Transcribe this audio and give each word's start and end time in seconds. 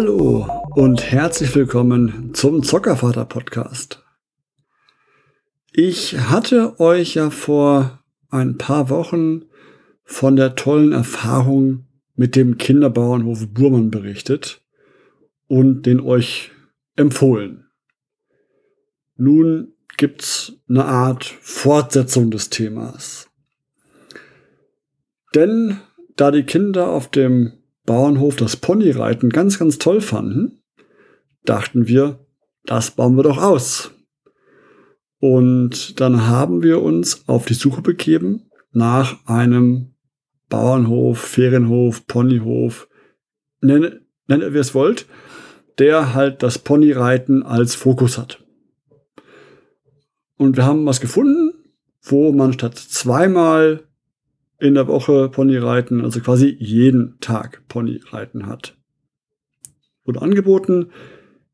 Hallo 0.00 0.48
und 0.76 1.12
herzlich 1.12 1.54
willkommen 1.54 2.32
zum 2.32 2.62
Zockervater 2.62 3.26
Podcast. 3.26 4.02
Ich 5.72 6.18
hatte 6.18 6.80
euch 6.80 7.16
ja 7.16 7.28
vor 7.28 8.02
ein 8.30 8.56
paar 8.56 8.88
Wochen 8.88 9.44
von 10.02 10.36
der 10.36 10.54
tollen 10.54 10.92
Erfahrung 10.92 11.84
mit 12.14 12.34
dem 12.34 12.56
Kinderbauernhof 12.56 13.48
Burmann 13.52 13.90
berichtet 13.90 14.62
und 15.48 15.82
den 15.82 16.00
euch 16.00 16.50
empfohlen. 16.96 17.66
Nun 19.18 19.74
gibt's 19.98 20.54
eine 20.66 20.86
Art 20.86 21.26
Fortsetzung 21.42 22.30
des 22.30 22.48
Themas. 22.48 23.28
Denn 25.34 25.78
da 26.16 26.30
die 26.30 26.44
Kinder 26.44 26.88
auf 26.88 27.10
dem 27.10 27.59
Bauernhof 27.86 28.36
das 28.36 28.56
Ponyreiten 28.56 29.30
ganz, 29.30 29.58
ganz 29.58 29.78
toll 29.78 30.00
fanden, 30.00 30.62
dachten 31.44 31.88
wir, 31.88 32.26
das 32.64 32.92
bauen 32.92 33.16
wir 33.16 33.22
doch 33.22 33.38
aus. 33.38 33.92
Und 35.18 36.00
dann 36.00 36.26
haben 36.26 36.62
wir 36.62 36.82
uns 36.82 37.28
auf 37.28 37.44
die 37.44 37.54
Suche 37.54 37.82
begeben 37.82 38.50
nach 38.72 39.26
einem 39.26 39.94
Bauernhof, 40.48 41.18
Ferienhof, 41.18 42.06
Ponyhof, 42.06 42.88
nennt, 43.60 44.00
nennt 44.26 44.42
ihr 44.42 44.54
es 44.54 44.74
wollt, 44.74 45.06
der 45.78 46.14
halt 46.14 46.42
das 46.42 46.58
Ponyreiten 46.58 47.42
als 47.42 47.74
Fokus 47.74 48.18
hat. 48.18 48.44
Und 50.36 50.56
wir 50.56 50.64
haben 50.64 50.86
was 50.86 51.00
gefunden, 51.00 51.52
wo 52.02 52.32
man 52.32 52.52
statt 52.52 52.78
zweimal 52.78 53.84
in 54.60 54.74
der 54.74 54.86
Woche 54.86 55.28
Ponyreiten, 55.28 56.04
also 56.04 56.20
quasi 56.20 56.56
jeden 56.58 57.18
Tag 57.20 57.62
Ponyreiten 57.68 58.46
hat. 58.46 58.76
Wurde 60.04 60.22
angeboten, 60.22 60.90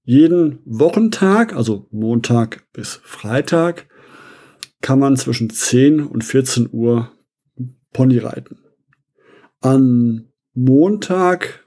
jeden 0.02 0.60
Wochentag, 0.64 1.54
also 1.54 1.88
Montag 1.90 2.64
bis 2.72 3.00
Freitag, 3.02 3.86
kann 4.80 4.98
man 4.98 5.16
zwischen 5.16 5.50
10 5.50 6.00
und 6.00 6.22
14 6.22 6.68
Uhr 6.72 7.10
Pony 7.92 8.18
reiten. 8.18 8.58
An 9.60 10.28
Montag 10.54 11.64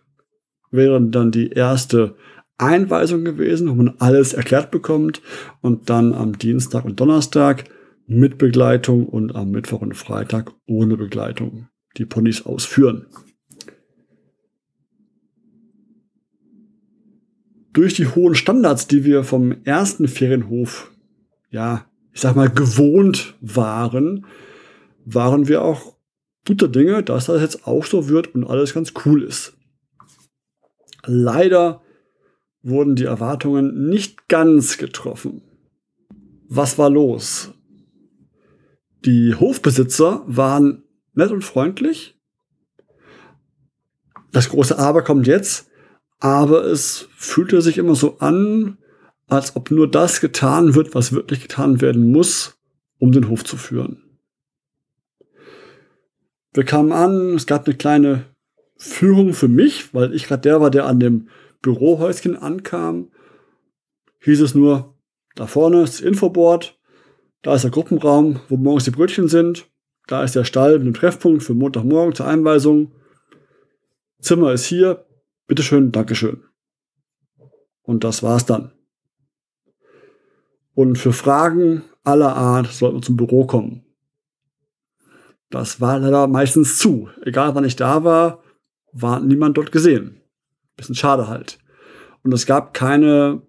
wäre 0.71 1.01
dann 1.01 1.31
die 1.31 1.49
erste 1.49 2.15
Einweisung 2.57 3.23
gewesen, 3.23 3.69
wo 3.69 3.73
man 3.73 3.95
alles 3.99 4.33
erklärt 4.33 4.71
bekommt 4.71 5.21
und 5.61 5.89
dann 5.89 6.13
am 6.13 6.37
Dienstag 6.37 6.85
und 6.85 6.99
Donnerstag 6.99 7.65
mit 8.11 8.39
Begleitung 8.39 9.05
und 9.05 9.35
am 9.35 9.51
Mittwoch 9.51 9.81
und 9.81 9.93
Freitag 9.93 10.51
ohne 10.65 10.97
Begleitung 10.97 11.67
die 11.95 12.05
Ponys 12.05 12.43
ausführen. 12.43 13.05
Durch 17.71 17.93
die 17.93 18.07
hohen 18.07 18.33
Standards, 18.33 18.87
die 18.87 19.05
wir 19.05 19.23
vom 19.23 19.63
ersten 19.63 20.07
Ferienhof, 20.07 20.91
ja, 21.51 21.85
ich 22.11 22.21
sag 22.21 22.35
mal, 22.35 22.49
gewohnt 22.49 23.35
waren, 23.41 24.25
waren 25.05 25.47
wir 25.47 25.61
auch 25.61 25.95
guter 26.47 26.67
Dinge, 26.67 27.03
dass 27.03 27.27
das 27.27 27.41
jetzt 27.43 27.67
auch 27.67 27.85
so 27.85 28.09
wird 28.09 28.33
und 28.33 28.43
alles 28.43 28.73
ganz 28.73 28.93
cool 29.05 29.21
ist. 29.21 29.55
Leider 31.05 31.83
wurden 32.63 32.95
die 32.95 33.05
Erwartungen 33.05 33.87
nicht 33.87 34.27
ganz 34.27 34.79
getroffen. 34.79 35.43
Was 36.47 36.79
war 36.79 36.89
los? 36.89 37.53
Die 39.05 39.35
Hofbesitzer 39.35 40.23
waren 40.27 40.83
nett 41.13 41.31
und 41.31 41.43
freundlich. 41.43 42.19
Das 44.31 44.49
große 44.49 44.77
Aber 44.77 45.03
kommt 45.03 45.27
jetzt, 45.27 45.69
aber 46.19 46.65
es 46.65 47.07
fühlte 47.15 47.61
sich 47.61 47.77
immer 47.77 47.95
so 47.95 48.19
an, 48.19 48.77
als 49.27 49.55
ob 49.55 49.71
nur 49.71 49.89
das 49.89 50.21
getan 50.21 50.75
wird, 50.75 50.95
was 50.95 51.13
wirklich 51.13 51.41
getan 51.41 51.81
werden 51.81 52.11
muss, 52.11 52.57
um 52.99 53.11
den 53.11 53.29
Hof 53.29 53.43
zu 53.43 53.57
führen. 53.57 54.03
Wir 56.53 56.63
kamen 56.65 56.91
an, 56.91 57.35
es 57.35 57.45
gab 57.45 57.65
eine 57.65 57.77
kleine 57.77 58.25
Führung 58.75 59.33
für 59.33 59.47
mich, 59.47 59.93
weil 59.93 60.13
ich 60.13 60.25
gerade 60.25 60.41
der 60.41 60.61
war, 60.61 60.71
der 60.71 60.85
an 60.85 60.99
dem 60.99 61.29
Bürohäuschen 61.61 62.35
ankam. 62.35 63.11
Hieß 64.21 64.41
es 64.41 64.55
nur, 64.55 64.95
da 65.35 65.47
vorne 65.47 65.83
ist 65.83 65.95
das 65.95 66.01
Infoboard, 66.01 66.78
da 67.41 67.55
ist 67.55 67.63
der 67.63 67.71
Gruppenraum, 67.71 68.41
wo 68.49 68.57
morgens 68.57 68.85
die 68.85 68.91
Brötchen 68.91 69.27
sind. 69.27 69.69
Da 70.07 70.23
ist 70.23 70.35
der 70.35 70.43
Stall 70.43 70.79
mit 70.79 70.87
dem 70.87 70.93
Treffpunkt 70.93 71.43
für 71.43 71.53
Montagmorgen 71.53 72.15
zur 72.15 72.27
Einweisung. 72.27 72.91
Zimmer 74.19 74.53
ist 74.53 74.65
hier. 74.65 75.05
Bitteschön, 75.47 75.91
Dankeschön. 75.91 76.43
Und 77.83 78.03
das 78.03 78.21
war's 78.21 78.45
dann. 78.45 78.71
Und 80.75 80.97
für 80.97 81.13
Fragen 81.13 81.83
aller 82.03 82.35
Art 82.35 82.67
sollten 82.67 82.97
wir 82.97 83.01
zum 83.01 83.17
Büro 83.17 83.45
kommen. 83.45 83.85
Das 85.49 85.81
war 85.81 85.99
leider 85.99 86.27
meistens 86.27 86.77
zu. 86.77 87.09
Egal 87.23 87.55
wann 87.55 87.65
ich 87.65 87.75
da 87.75 88.03
war, 88.03 88.43
war 88.91 89.19
niemand 89.19 89.57
dort 89.57 89.71
gesehen. 89.71 90.21
Bisschen 90.75 90.95
schade 90.95 91.27
halt. 91.27 91.59
Und 92.23 92.33
es 92.33 92.45
gab 92.45 92.73
keine 92.73 93.41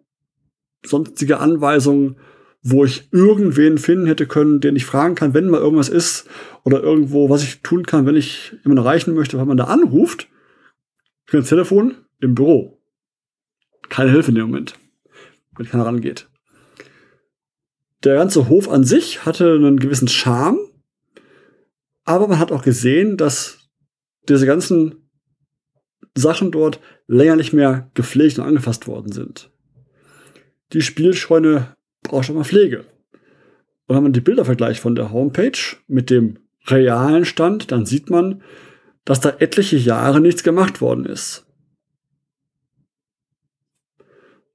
sonstige 0.84 1.38
Anweisung, 1.38 2.16
wo 2.62 2.84
ich 2.84 3.08
irgendwen 3.12 3.78
finden 3.78 4.06
hätte 4.06 4.26
können, 4.26 4.60
den 4.60 4.76
ich 4.76 4.84
fragen 4.84 5.14
kann, 5.14 5.32
wenn 5.32 5.48
mal 5.48 5.60
irgendwas 5.60 5.88
ist 5.88 6.28
oder 6.64 6.82
irgendwo, 6.82 7.30
was 7.30 7.42
ich 7.42 7.62
tun 7.62 7.86
kann, 7.86 8.06
wenn 8.06 8.16
ich 8.16 8.52
jemanden 8.62 8.84
erreichen 8.84 9.14
möchte, 9.14 9.38
wenn 9.38 9.48
man 9.48 9.56
da 9.56 9.64
anruft. 9.64 10.28
Ich 11.26 11.32
bin 11.32 11.44
Telefon 11.44 11.94
im 12.20 12.34
Büro. 12.34 12.82
Keine 13.88 14.10
Hilfe 14.10 14.30
in 14.30 14.34
dem 14.34 14.46
Moment, 14.46 14.78
wenn 15.56 15.66
keiner 15.66 15.86
rangeht. 15.86 16.28
Der 18.04 18.14
ganze 18.14 18.48
Hof 18.48 18.68
an 18.68 18.84
sich 18.84 19.24
hatte 19.24 19.54
einen 19.54 19.78
gewissen 19.78 20.08
Charme, 20.08 20.58
aber 22.04 22.28
man 22.28 22.38
hat 22.38 22.52
auch 22.52 22.62
gesehen, 22.62 23.16
dass 23.16 23.58
diese 24.28 24.46
ganzen 24.46 25.10
Sachen 26.14 26.50
dort 26.50 26.80
länger 27.06 27.36
nicht 27.36 27.52
mehr 27.52 27.90
gepflegt 27.94 28.38
und 28.38 28.44
angefasst 28.44 28.86
worden 28.86 29.12
sind. 29.12 29.50
Die 30.72 30.82
Spielscheune 30.82 31.76
braucht 32.10 32.26
schon 32.26 32.36
mal 32.36 32.44
Pflege. 32.44 32.84
Und 33.86 33.96
wenn 33.96 34.02
man 34.02 34.12
die 34.12 34.20
Bilder 34.20 34.44
vergleicht 34.44 34.80
von 34.80 34.94
der 34.94 35.12
Homepage 35.12 35.58
mit 35.86 36.10
dem 36.10 36.38
realen 36.66 37.24
Stand, 37.24 37.72
dann 37.72 37.86
sieht 37.86 38.10
man, 38.10 38.42
dass 39.04 39.20
da 39.20 39.30
etliche 39.38 39.76
Jahre 39.76 40.20
nichts 40.20 40.42
gemacht 40.42 40.80
worden 40.80 41.06
ist. 41.06 41.46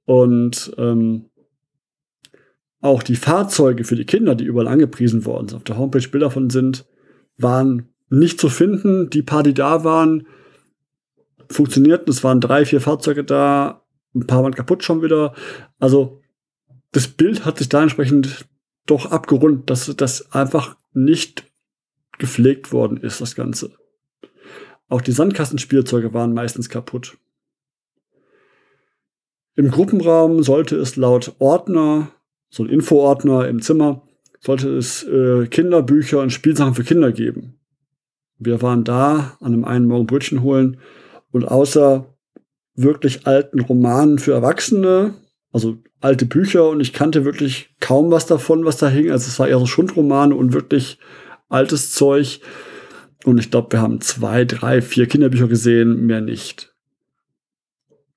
Und 0.04 0.72
ähm, 0.78 1.30
auch 2.80 3.02
die 3.02 3.16
Fahrzeuge 3.16 3.84
für 3.84 3.96
die 3.96 4.04
Kinder, 4.04 4.34
die 4.34 4.44
überall 4.44 4.68
angepriesen 4.68 5.24
worden 5.24 5.48
sind, 5.48 5.56
auf 5.56 5.64
der 5.64 5.78
Homepage 5.78 6.08
Bilder 6.08 6.30
von 6.30 6.50
sind, 6.50 6.86
waren 7.36 7.88
nicht 8.08 8.38
zu 8.38 8.48
finden. 8.48 9.10
Die 9.10 9.22
paar, 9.22 9.42
die 9.42 9.54
da 9.54 9.82
waren, 9.82 10.26
funktionierten. 11.50 12.10
Es 12.10 12.22
waren 12.22 12.40
drei, 12.40 12.64
vier 12.64 12.80
Fahrzeuge 12.80 13.24
da, 13.24 13.82
ein 14.14 14.26
paar 14.26 14.42
waren 14.42 14.54
kaputt 14.54 14.84
schon 14.84 15.02
wieder. 15.02 15.34
Also 15.78 16.22
das 16.92 17.08
Bild 17.08 17.44
hat 17.44 17.58
sich 17.58 17.68
da 17.68 17.82
entsprechend 17.82 18.46
doch 18.86 19.06
abgerundet, 19.06 19.68
dass 19.68 19.94
das 19.96 20.32
einfach 20.32 20.76
nicht 20.92 21.44
gepflegt 22.18 22.72
worden 22.72 22.96
ist, 22.96 23.20
das 23.20 23.34
Ganze. 23.34 23.72
Auch 24.88 25.00
die 25.00 25.12
Sandkastenspielzeuge 25.12 26.14
waren 26.14 26.32
meistens 26.32 26.68
kaputt. 26.68 27.18
Im 29.56 29.70
Gruppenraum 29.70 30.42
sollte 30.42 30.76
es 30.76 30.96
laut 30.96 31.34
Ordner, 31.38 32.12
so 32.48 32.62
ein 32.62 32.68
Infoordner 32.68 33.48
im 33.48 33.60
Zimmer, 33.62 34.02
sollte 34.40 34.68
es 34.76 35.02
äh, 35.02 35.46
Kinderbücher 35.48 36.20
und 36.20 36.30
Spielsachen 36.30 36.74
für 36.74 36.84
Kinder 36.84 37.10
geben. 37.10 37.58
Wir 38.38 38.62
waren 38.62 38.84
da 38.84 39.36
an 39.40 39.54
einem 39.54 39.64
einen 39.64 39.86
Morgen 39.86 40.06
Brötchen 40.06 40.42
holen 40.42 40.78
und 41.32 41.44
außer 41.44 42.06
wirklich 42.74 43.26
alten 43.26 43.60
Romanen 43.60 44.18
für 44.18 44.32
Erwachsene 44.32 45.14
also 45.52 45.78
alte 46.00 46.26
Bücher 46.26 46.68
und 46.68 46.80
ich 46.80 46.92
kannte 46.92 47.24
wirklich 47.24 47.74
kaum 47.80 48.10
was 48.10 48.26
davon, 48.26 48.64
was 48.64 48.76
da 48.76 48.88
hing. 48.88 49.10
Also 49.10 49.28
es 49.28 49.38
war 49.38 49.48
eher 49.48 49.58
so 49.58 49.66
Schundromane 49.66 50.34
und 50.34 50.52
wirklich 50.52 50.98
altes 51.48 51.92
Zeug. 51.92 52.40
Und 53.24 53.38
ich 53.38 53.50
glaube, 53.50 53.72
wir 53.72 53.80
haben 53.80 54.00
zwei, 54.00 54.44
drei, 54.44 54.82
vier 54.82 55.06
Kinderbücher 55.06 55.48
gesehen, 55.48 56.06
mehr 56.06 56.20
nicht. 56.20 56.74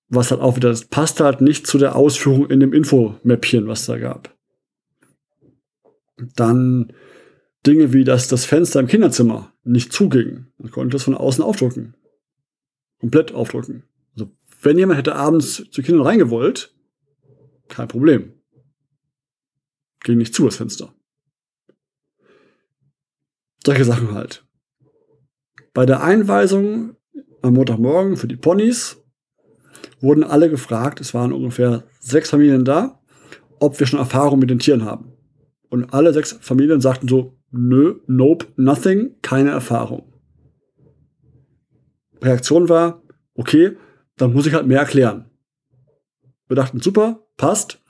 Was 0.10 0.32
halt 0.32 0.42
auch 0.42 0.56
wieder, 0.56 0.70
das 0.70 0.86
passte 0.86 1.24
halt 1.24 1.42
nicht 1.42 1.68
zu 1.68 1.78
der 1.78 1.96
Ausführung 1.96 2.50
in 2.50 2.60
dem 2.60 2.74
Infomäppchen, 2.74 3.68
was 3.68 3.86
da 3.86 3.98
gab. 3.98 4.36
Dann 6.36 6.94
Dinge 7.66 7.94
wie, 7.94 8.04
dass 8.04 8.28
das 8.28 8.46
Fenster 8.46 8.80
im 8.80 8.88
Kinderzimmer 8.88 9.54
nicht 9.64 9.94
zuging. 9.94 10.48
Man 10.58 10.72
konnte 10.72 10.98
es 10.98 11.04
von 11.04 11.16
außen 11.16 11.44
aufdrücken. 11.44 11.96
Komplett 13.00 13.34
aufdrücken. 13.34 13.84
Also, 14.14 14.32
wenn 14.62 14.78
jemand 14.78 15.00
hätte 15.00 15.16
abends 15.16 15.64
zu 15.72 15.82
Kindern 15.82 16.06
reingewollt, 16.06 16.74
kein 17.70 17.88
Problem. 17.88 18.34
Ging 20.02 20.18
nicht 20.18 20.34
zu, 20.34 20.46
das 20.46 20.58
Fenster. 20.58 20.94
Solche 23.66 23.86
Sachen 23.86 24.14
halt. 24.14 24.46
Bei 25.74 25.86
der 25.86 26.02
Einweisung 26.02 26.96
am 27.42 27.54
Montagmorgen 27.54 28.18
für 28.18 28.28
die 28.28 28.38
Ponys 28.38 28.98
wurden 30.02 30.24
alle 30.24 30.50
gefragt, 30.50 31.02
es 31.02 31.14
waren 31.14 31.34
ungefähr 31.34 31.84
sechs 32.00 32.30
Familien 32.30 32.66
da, 32.66 33.02
ob 33.60 33.80
wir 33.80 33.88
schon 33.88 34.00
Erfahrung 34.00 34.40
mit 34.40 34.50
den 34.50 34.60
Tieren 34.60 34.86
haben. 34.86 35.14
Und 35.70 35.94
alle 35.94 36.14
sechs 36.14 36.34
Familien 36.42 36.82
sagten 36.82 37.08
so, 37.08 37.38
nö, 37.52 38.00
nope, 38.08 38.48
nothing, 38.56 39.16
keine 39.22 39.52
Erfahrung. 39.52 40.14
Reaktion 42.22 42.70
war, 42.70 43.02
okay, 43.36 43.78
dann 44.18 44.34
muss 44.34 44.46
ich 44.46 44.54
halt 44.54 44.68
mehr 44.68 44.80
erklären. 44.80 45.30
Wir 46.48 46.56
dachten, 46.56 46.82
super, 46.82 47.26
passt. 47.40 47.82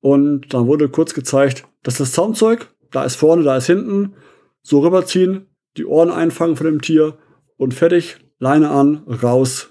Und 0.00 0.54
dann 0.54 0.68
wurde 0.68 0.88
kurz 0.88 1.14
gezeigt, 1.14 1.64
dass 1.82 1.98
das 1.98 2.12
Soundzeug, 2.12 2.72
da 2.92 3.02
ist 3.02 3.16
vorne, 3.16 3.42
da 3.42 3.56
ist 3.56 3.66
hinten, 3.66 4.14
so 4.62 4.80
rüberziehen, 4.80 5.46
die 5.76 5.86
Ohren 5.86 6.10
einfangen 6.10 6.56
von 6.56 6.66
dem 6.66 6.80
Tier 6.80 7.18
und 7.56 7.74
fertig, 7.74 8.18
Leine 8.38 8.70
an, 8.70 9.02
raus 9.06 9.70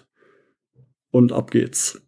und 1.12 1.32
ab 1.32 1.52
geht's. 1.52 2.02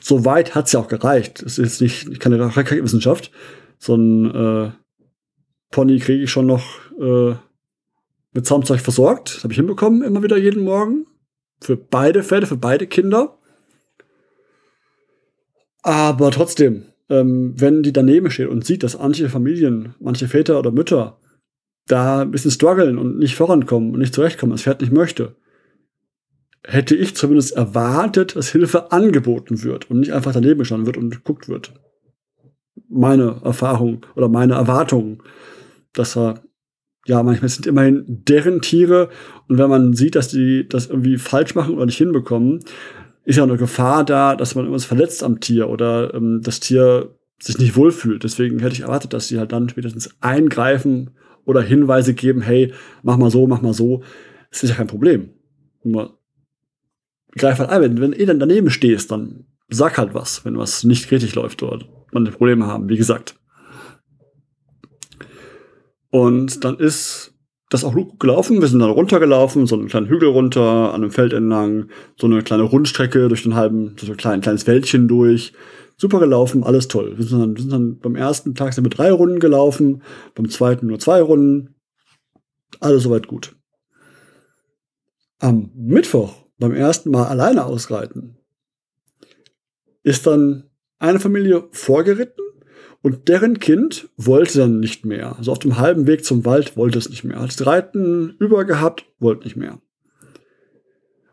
Soweit 0.00 0.54
hat's 0.54 0.72
ja 0.72 0.80
auch 0.80 0.88
gereicht. 0.88 1.42
Es 1.42 1.58
ist 1.58 1.80
nicht 1.80 2.20
keine 2.20 2.56
Raketenwissenschaft. 2.56 3.30
So 3.78 3.94
ein 3.94 4.34
äh, 4.34 4.70
Pony 5.70 5.98
kriege 5.98 6.24
ich 6.24 6.30
schon 6.30 6.46
noch 6.46 6.64
äh, 6.98 7.34
mit 8.32 8.46
Zaumzeug 8.46 8.80
versorgt. 8.80 9.36
Das 9.36 9.44
habe 9.44 9.52
ich 9.52 9.58
hinbekommen, 9.58 10.02
immer 10.02 10.22
wieder 10.22 10.36
jeden 10.36 10.64
Morgen. 10.64 11.06
Für 11.60 11.76
beide 11.76 12.22
Pferde, 12.22 12.46
für 12.46 12.56
beide 12.56 12.86
Kinder. 12.86 13.38
Aber 15.82 16.30
trotzdem, 16.30 16.84
ähm, 17.08 17.54
wenn 17.56 17.82
die 17.82 17.92
daneben 17.92 18.30
steht 18.30 18.48
und 18.48 18.64
sieht, 18.64 18.82
dass 18.82 18.98
manche 18.98 19.28
Familien, 19.28 19.94
manche 20.00 20.28
Väter 20.28 20.58
oder 20.58 20.70
Mütter 20.70 21.18
da 21.86 22.20
ein 22.20 22.30
bisschen 22.30 22.50
strugglen 22.50 22.98
und 22.98 23.18
nicht 23.18 23.34
vorankommen 23.34 23.92
und 23.92 23.98
nicht 23.98 24.14
zurechtkommen, 24.14 24.52
das 24.52 24.62
Pferd 24.62 24.80
nicht 24.80 24.92
möchte, 24.92 25.36
hätte 26.64 26.94
ich 26.94 27.16
zumindest 27.16 27.56
erwartet, 27.56 28.36
dass 28.36 28.52
Hilfe 28.52 28.92
angeboten 28.92 29.62
wird 29.62 29.90
und 29.90 30.00
nicht 30.00 30.12
einfach 30.12 30.32
daneben 30.32 30.64
standen 30.64 30.86
wird 30.86 30.96
und 30.96 31.10
geguckt 31.10 31.48
wird. 31.48 31.72
Meine 32.88 33.40
Erfahrung 33.44 34.06
oder 34.14 34.28
meine 34.28 34.54
Erwartungen, 34.54 35.22
dass 35.92 36.16
er 36.16 36.42
ja, 37.06 37.22
manchmal 37.22 37.48
sind 37.48 37.66
immerhin 37.66 38.04
deren 38.06 38.60
Tiere 38.60 39.08
und 39.48 39.58
wenn 39.58 39.70
man 39.70 39.94
sieht, 39.94 40.14
dass 40.14 40.28
die 40.28 40.68
das 40.68 40.86
irgendwie 40.86 41.16
falsch 41.16 41.54
machen 41.54 41.74
oder 41.74 41.86
nicht 41.86 41.96
hinbekommen, 41.96 42.60
ist 43.24 43.36
ja 43.36 43.42
eine 43.42 43.56
Gefahr 43.56 44.04
da, 44.04 44.34
dass 44.34 44.54
man 44.54 44.64
irgendwas 44.64 44.86
verletzt 44.86 45.22
am 45.22 45.40
Tier 45.40 45.68
oder 45.68 46.14
ähm, 46.14 46.40
das 46.42 46.60
Tier 46.60 47.14
sich 47.38 47.58
nicht 47.58 47.76
wohlfühlt. 47.76 48.24
Deswegen 48.24 48.58
hätte 48.60 48.74
ich 48.74 48.80
erwartet, 48.80 49.12
dass 49.12 49.28
sie 49.28 49.38
halt 49.38 49.52
dann 49.52 49.68
spätestens 49.68 50.10
eingreifen 50.20 51.10
oder 51.44 51.62
Hinweise 51.62 52.14
geben, 52.14 52.42
hey, 52.42 52.72
mach 53.02 53.16
mal 53.16 53.30
so, 53.30 53.46
mach 53.46 53.62
mal 53.62 53.72
so. 53.72 54.02
Das 54.50 54.62
ist 54.62 54.70
ja 54.70 54.76
kein 54.76 54.86
Problem. 54.86 55.30
Nur 55.82 56.18
greif 57.36 57.58
halt 57.58 57.70
ein, 57.70 57.82
wenn, 57.82 58.00
wenn 58.00 58.12
eh 58.12 58.26
dann 58.26 58.40
daneben 58.40 58.70
stehst, 58.70 59.10
dann 59.10 59.46
sag 59.68 59.98
halt 59.98 60.14
was, 60.14 60.44
wenn 60.44 60.58
was 60.58 60.84
nicht 60.84 61.10
richtig 61.10 61.34
läuft 61.34 61.62
oder 61.62 61.84
man 62.12 62.24
Probleme 62.24 62.66
haben, 62.66 62.88
wie 62.88 62.96
gesagt. 62.96 63.36
Und 66.10 66.64
dann 66.64 66.78
ist 66.78 67.34
das 67.70 67.84
auch 67.84 67.94
gut 67.94 68.20
gelaufen. 68.20 68.60
Wir 68.60 68.68
sind 68.68 68.80
dann 68.80 68.90
runtergelaufen, 68.90 69.66
so 69.66 69.76
einen 69.76 69.88
kleinen 69.88 70.08
Hügel 70.08 70.28
runter, 70.28 70.92
an 70.92 71.02
einem 71.02 71.12
Feld 71.12 71.32
entlang, 71.32 71.88
so 72.18 72.26
eine 72.26 72.42
kleine 72.42 72.64
Rundstrecke 72.64 73.28
durch 73.28 73.44
den 73.44 73.54
halben, 73.54 73.96
so 73.98 74.10
ein 74.10 74.16
klein, 74.16 74.40
kleines 74.42 74.66
Wäldchen 74.66 75.08
durch. 75.08 75.52
Super 75.96 76.18
gelaufen, 76.18 76.64
alles 76.64 76.88
toll. 76.88 77.16
Wir 77.16 77.24
sind, 77.24 77.40
dann, 77.40 77.54
wir 77.54 77.62
sind 77.62 77.72
dann 77.72 77.98
beim 77.98 78.16
ersten 78.16 78.54
Tag 78.54 78.74
sind 78.74 78.84
wir 78.84 78.90
drei 78.90 79.12
Runden 79.12 79.38
gelaufen, 79.38 80.02
beim 80.34 80.48
zweiten 80.50 80.88
nur 80.88 80.98
zwei 80.98 81.22
Runden. 81.22 81.76
Alles 82.80 83.04
soweit 83.04 83.28
gut. 83.28 83.54
Am 85.38 85.70
Mittwoch, 85.74 86.34
beim 86.58 86.72
ersten 86.72 87.10
Mal 87.10 87.26
alleine 87.26 87.64
ausreiten, 87.64 88.36
ist 90.02 90.26
dann 90.26 90.70
eine 90.98 91.20
Familie 91.20 91.68
vorgeritten 91.70 92.44
und 93.02 93.28
deren 93.28 93.58
Kind 93.58 94.08
wollte 94.16 94.58
dann 94.58 94.80
nicht 94.80 95.04
mehr. 95.04 95.36
Also 95.36 95.52
auf 95.52 95.58
dem 95.58 95.78
halben 95.78 96.06
Weg 96.06 96.24
zum 96.24 96.44
Wald 96.44 96.76
wollte 96.76 96.98
es 96.98 97.08
nicht 97.08 97.24
mehr. 97.24 97.40
Hat 97.40 97.48
das 97.48 97.66
Reiten 97.66 98.36
übergehabt, 98.38 99.06
wollte 99.18 99.44
nicht 99.44 99.56
mehr. 99.56 99.80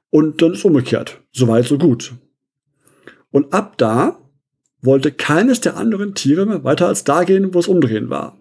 Und 0.10 0.42
dann 0.42 0.54
ist 0.54 0.64
umgekehrt. 0.64 1.22
Soweit, 1.34 1.66
so 1.66 1.78
gut. 1.78 2.14
Und 3.32 3.54
ab 3.54 3.78
da 3.78 4.18
wollte 4.82 5.12
keines 5.12 5.60
der 5.60 5.76
anderen 5.76 6.16
Tiere 6.16 6.46
mehr 6.46 6.64
weiter 6.64 6.88
als 6.88 7.04
da 7.04 7.24
gehen, 7.24 7.54
wo 7.54 7.60
es 7.60 7.68
umdrehen 7.68 8.10
war. 8.10 8.38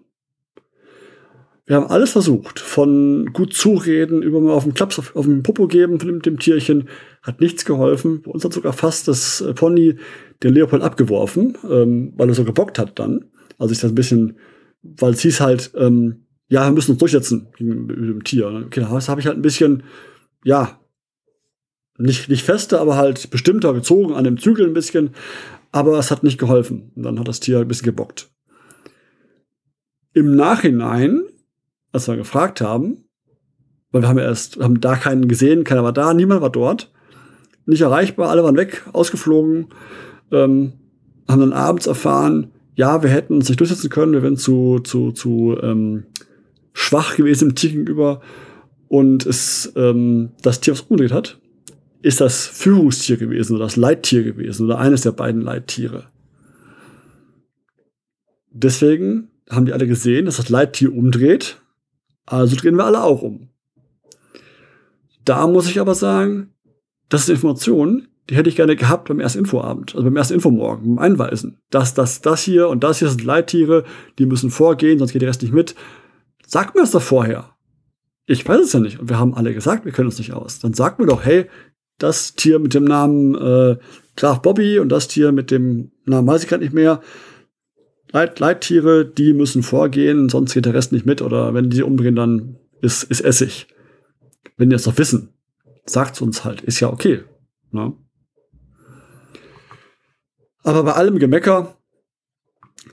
Wir 1.65 1.75
haben 1.75 1.87
alles 1.87 2.11
versucht, 2.11 2.59
von 2.59 3.33
gut 3.33 3.53
zureden, 3.53 4.21
über 4.21 4.39
mal 4.39 4.53
auf 4.53 4.63
den 4.63 4.73
Klaps, 4.73 4.97
auf, 4.99 5.17
auf 5.17 5.25
den 5.25 5.43
Popo 5.43 5.67
geben 5.67 5.99
von 5.99 6.07
dem, 6.07 6.21
dem, 6.21 6.39
Tierchen, 6.39 6.87
hat 7.27 7.41
nichts 7.41 7.65
geholfen. 7.65 8.21
Bei 8.23 8.31
uns 8.31 8.43
hat 8.43 8.53
sogar 8.53 8.73
fast 8.73 9.07
das 9.07 9.41
äh, 9.41 9.53
Pony 9.53 9.97
den 10.43 10.53
Leopold 10.53 10.81
abgeworfen, 10.81 11.57
ähm, 11.69 12.13
weil 12.15 12.29
er 12.29 12.35
so 12.35 12.43
gebockt 12.43 12.79
hat 12.79 12.97
dann. 12.97 13.25
Also 13.57 13.73
ich 13.73 13.79
das 13.79 13.91
ein 13.91 13.95
bisschen, 13.95 14.37
weil 14.81 15.13
es 15.13 15.21
hieß 15.21 15.41
halt, 15.41 15.71
ähm, 15.75 16.25
ja, 16.49 16.65
wir 16.65 16.71
müssen 16.71 16.91
uns 16.91 16.99
durchsetzen 16.99 17.47
gegen 17.57 17.87
dem 17.87 18.23
Tier. 18.23 18.47
Okay, 18.65 18.79
das 18.79 19.09
habe 19.09 19.21
ich 19.21 19.27
halt 19.27 19.37
ein 19.37 19.41
bisschen, 19.41 19.83
ja, 20.43 20.79
nicht, 21.97 22.29
nicht 22.29 22.43
fester, 22.43 22.79
aber 22.79 22.95
halt 22.95 23.29
bestimmter 23.29 23.73
gezogen, 23.73 24.13
an 24.13 24.23
dem 24.23 24.37
Zügel 24.37 24.65
ein 24.65 24.73
bisschen. 24.73 25.11
Aber 25.71 25.99
es 25.99 26.09
hat 26.09 26.23
nicht 26.23 26.39
geholfen. 26.39 26.91
Und 26.95 27.03
dann 27.03 27.19
hat 27.19 27.27
das 27.27 27.39
Tier 27.39 27.59
ein 27.59 27.67
bisschen 27.67 27.85
gebockt. 27.85 28.31
Im 30.13 30.35
Nachhinein 30.35 31.23
als 31.91 32.07
wir 32.07 32.15
gefragt 32.15 32.61
haben, 32.61 33.05
weil 33.91 34.01
wir 34.01 34.09
haben 34.09 34.17
ja 34.17 34.25
erst, 34.25 34.57
haben 34.57 34.79
da 34.79 34.95
keinen 34.95 35.27
gesehen, 35.27 35.63
keiner 35.63 35.83
war 35.83 35.93
da, 35.93 36.13
niemand 36.13 36.41
war 36.41 36.51
dort, 36.51 36.91
nicht 37.67 37.81
erreichbar, 37.81 38.29
alle 38.29 38.43
waren 38.43 38.57
weg, 38.57 38.83
ausgeflogen, 38.93 39.67
ähm, 40.31 40.73
haben 41.27 41.39
dann 41.41 41.53
abends 41.53 41.87
erfahren, 41.87 42.51
ja, 42.75 43.01
wir 43.03 43.09
hätten 43.09 43.35
uns 43.35 43.49
nicht 43.49 43.59
durchsetzen 43.59 43.89
können, 43.89 44.13
wir 44.13 44.23
wären 44.23 44.37
zu, 44.37 44.79
zu, 44.79 45.11
zu 45.11 45.57
ähm, 45.61 46.05
schwach 46.73 47.15
gewesen 47.15 47.49
im 47.49 47.55
Tier 47.55 47.71
gegenüber 47.71 48.21
und 48.87 49.25
es 49.25 49.71
ähm, 49.75 50.29
das 50.41 50.59
Tier, 50.59 50.73
was 50.73 50.81
umgedreht 50.81 51.11
hat, 51.11 51.39
ist 52.01 52.21
das 52.21 52.45
Führungstier 52.45 53.17
gewesen 53.17 53.55
oder 53.55 53.65
das 53.65 53.75
Leittier 53.75 54.23
gewesen 54.23 54.65
oder 54.65 54.79
eines 54.79 55.01
der 55.01 55.11
beiden 55.11 55.41
Leittiere. 55.41 56.05
Deswegen 58.51 59.29
haben 59.49 59.65
die 59.65 59.73
alle 59.73 59.87
gesehen, 59.87 60.25
dass 60.25 60.37
das 60.37 60.49
Leittier 60.49 60.93
umdreht 60.93 61.57
also 62.27 62.57
drehen 62.57 62.75
wir 62.75 62.85
alle 62.85 63.03
auch 63.03 63.21
um. 63.21 63.49
Da 65.23 65.47
muss 65.47 65.69
ich 65.69 65.79
aber 65.79 65.95
sagen, 65.95 66.53
das 67.09 67.21
ist 67.23 67.29
Information, 67.29 68.07
die 68.29 68.35
hätte 68.35 68.49
ich 68.49 68.55
gerne 68.55 68.75
gehabt 68.75 69.07
beim 69.07 69.19
ersten 69.19 69.39
Infoabend, 69.39 69.95
also 69.95 70.03
beim 70.03 70.17
ersten 70.17 70.33
Infomorgen, 70.33 70.95
beim 70.95 70.99
Einweisen. 70.99 71.61
Das, 71.69 71.93
das, 71.93 72.21
das 72.21 72.43
hier 72.43 72.67
und 72.67 72.83
das 72.83 72.99
hier 72.99 73.09
sind 73.09 73.23
Leittiere, 73.23 73.85
die 74.19 74.25
müssen 74.25 74.49
vorgehen, 74.49 74.99
sonst 74.99 75.13
geht 75.13 75.21
der 75.21 75.29
Rest 75.29 75.41
nicht 75.41 75.53
mit. 75.53 75.75
Sag 76.45 76.75
mir 76.75 76.81
das 76.81 76.91
doch 76.91 77.01
vorher. 77.01 77.55
Ich 78.25 78.47
weiß 78.47 78.59
es 78.59 78.73
ja 78.73 78.81
nicht. 78.81 78.99
Und 78.99 79.09
wir 79.09 79.19
haben 79.19 79.33
alle 79.33 79.53
gesagt, 79.53 79.85
wir 79.85 79.93
können 79.93 80.09
uns 80.09 80.17
nicht 80.17 80.33
aus. 80.33 80.59
Dann 80.59 80.73
sag 80.73 80.99
mir 80.99 81.05
doch, 81.05 81.23
hey, 81.23 81.45
das 81.97 82.35
Tier 82.35 82.59
mit 82.59 82.73
dem 82.73 82.83
Namen 82.83 83.35
äh, 83.35 83.77
Graf 84.17 84.41
Bobby 84.41 84.79
und 84.79 84.89
das 84.89 85.07
Tier 85.07 85.31
mit 85.31 85.49
dem 85.49 85.91
Namen 86.05 86.27
weiß 86.27 86.43
ich 86.43 86.49
gerade 86.49 86.63
nicht 86.63 86.73
mehr, 86.73 87.01
Leit 88.11 88.39
Leittiere, 88.39 89.05
die 89.05 89.33
müssen 89.33 89.63
vorgehen, 89.63 90.29
sonst 90.29 90.53
geht 90.53 90.65
der 90.65 90.73
Rest 90.73 90.91
nicht 90.91 91.05
mit. 91.05 91.21
Oder 91.21 91.53
wenn 91.53 91.69
die 91.69 91.83
umdrehen, 91.83 92.15
dann 92.15 92.57
ist, 92.81 93.03
ist 93.03 93.21
Essig. 93.21 93.67
Wenn 94.55 94.69
die 94.69 94.75
es 94.75 94.83
doch 94.83 94.97
wissen, 94.97 95.33
sagt's 95.89 96.21
uns 96.21 96.43
halt. 96.43 96.61
Ist 96.61 96.79
ja 96.79 96.91
okay. 96.91 97.23
Ne? 97.71 97.93
Aber 100.63 100.83
bei 100.83 100.93
allem 100.93 101.19
Gemecker, 101.19 101.77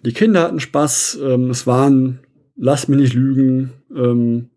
die 0.05 0.13
Kinder 0.13 0.43
hatten 0.43 0.61
Spaß. 0.61 1.19
Ähm, 1.23 1.51
es 1.51 1.67
waren, 1.67 2.21
lass 2.57 2.89
mich 2.89 2.99
nicht 2.99 3.15
lügen, 3.15 3.73
ähm, 3.95 4.51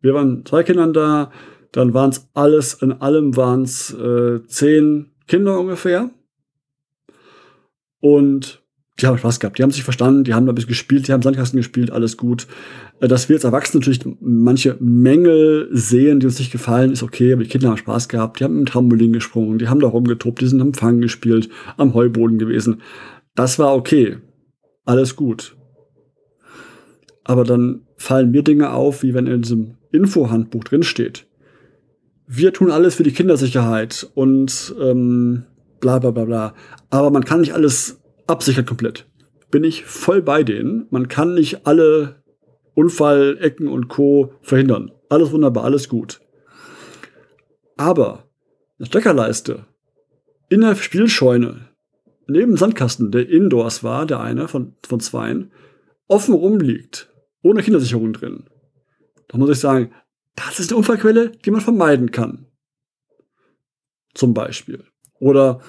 wir 0.00 0.14
waren 0.14 0.44
zwei 0.44 0.62
Kindern 0.62 0.92
da. 0.92 1.32
Dann 1.72 1.92
waren 1.92 2.10
es 2.10 2.28
alles, 2.34 2.74
in 2.74 2.92
allem 2.92 3.36
waren 3.36 3.62
es 3.62 3.92
äh, 3.92 4.42
zehn 4.46 5.12
Kinder 5.26 5.58
ungefähr. 5.58 6.10
Und 8.00 8.62
die 9.00 9.06
haben 9.06 9.18
Spaß 9.18 9.38
gehabt, 9.38 9.58
die 9.58 9.62
haben 9.62 9.70
sich 9.70 9.84
verstanden, 9.84 10.24
die 10.24 10.34
haben 10.34 10.48
ein 10.48 10.54
bisschen 10.54 10.68
gespielt, 10.68 11.06
die 11.06 11.12
haben 11.12 11.22
Sandkasten 11.22 11.56
gespielt, 11.56 11.90
alles 11.90 12.16
gut. 12.16 12.46
Äh, 13.00 13.08
dass 13.08 13.28
wir 13.28 13.36
als 13.36 13.44
Erwachsene 13.44 13.80
natürlich 13.80 14.00
manche 14.20 14.76
Mängel 14.80 15.68
sehen, 15.70 16.20
die 16.20 16.26
uns 16.26 16.38
nicht 16.38 16.52
gefallen, 16.52 16.92
ist 16.92 17.02
okay, 17.02 17.32
aber 17.32 17.44
die 17.44 17.48
Kinder 17.48 17.68
haben 17.68 17.76
Spaß 17.76 18.08
gehabt, 18.08 18.40
die 18.40 18.44
haben 18.44 18.58
im 18.58 18.66
Trampolin 18.66 19.12
gesprungen, 19.12 19.58
die 19.58 19.68
haben 19.68 19.80
da 19.80 19.88
rumgetobt, 19.88 20.40
die 20.40 20.46
sind 20.46 20.60
am 20.60 20.74
Fang 20.74 21.00
gespielt, 21.00 21.48
am 21.76 21.94
Heuboden 21.94 22.38
gewesen. 22.38 22.82
Das 23.34 23.58
war 23.58 23.74
okay. 23.74 24.18
Alles 24.84 25.16
gut. 25.16 25.56
Aber 27.22 27.44
dann 27.44 27.82
fallen 27.96 28.30
mir 28.30 28.42
Dinge 28.42 28.72
auf, 28.72 29.02
wie 29.02 29.14
wenn 29.14 29.26
in 29.26 29.42
diesem 29.42 29.74
Infohandbuch 29.92 30.64
drinsteht. 30.64 31.26
Wir 32.26 32.52
tun 32.52 32.70
alles 32.70 32.94
für 32.94 33.02
die 33.02 33.12
Kindersicherheit 33.12 34.10
und 34.14 34.74
ähm, 34.80 35.44
bla 35.80 35.98
bla 35.98 36.10
bla 36.10 36.24
bla. 36.24 36.54
Aber 36.90 37.10
man 37.10 37.24
kann 37.24 37.40
nicht 37.40 37.54
alles 37.54 37.97
absichert 38.28 38.66
komplett. 38.66 39.06
Bin 39.50 39.64
ich 39.64 39.84
voll 39.84 40.22
bei 40.22 40.42
denen. 40.42 40.86
Man 40.90 41.08
kann 41.08 41.34
nicht 41.34 41.66
alle 41.66 42.22
Unfallecken 42.74 43.68
und 43.68 43.88
Co. 43.88 44.34
verhindern. 44.42 44.92
Alles 45.08 45.32
wunderbar, 45.32 45.64
alles 45.64 45.88
gut. 45.88 46.20
Aber 47.76 48.28
eine 48.78 48.86
Steckerleiste 48.86 49.66
in 50.48 50.60
der 50.60 50.76
Spielscheune 50.76 51.68
neben 52.28 52.52
dem 52.52 52.56
Sandkasten, 52.56 53.10
der 53.10 53.28
indoors 53.28 53.82
war, 53.82 54.06
der 54.06 54.20
eine 54.20 54.48
von, 54.48 54.74
von 54.86 55.00
zweien, 55.00 55.50
offen 56.06 56.34
rumliegt, 56.34 57.10
ohne 57.42 57.62
Kindersicherung 57.62 58.12
drin. 58.12 58.44
Da 59.28 59.38
muss 59.38 59.50
ich 59.50 59.58
sagen, 59.58 59.92
das 60.36 60.60
ist 60.60 60.70
eine 60.70 60.78
Unfallquelle, 60.78 61.30
die 61.30 61.50
man 61.50 61.60
vermeiden 61.60 62.10
kann. 62.10 62.46
Zum 64.14 64.34
Beispiel. 64.34 64.84
Oder 65.18 65.60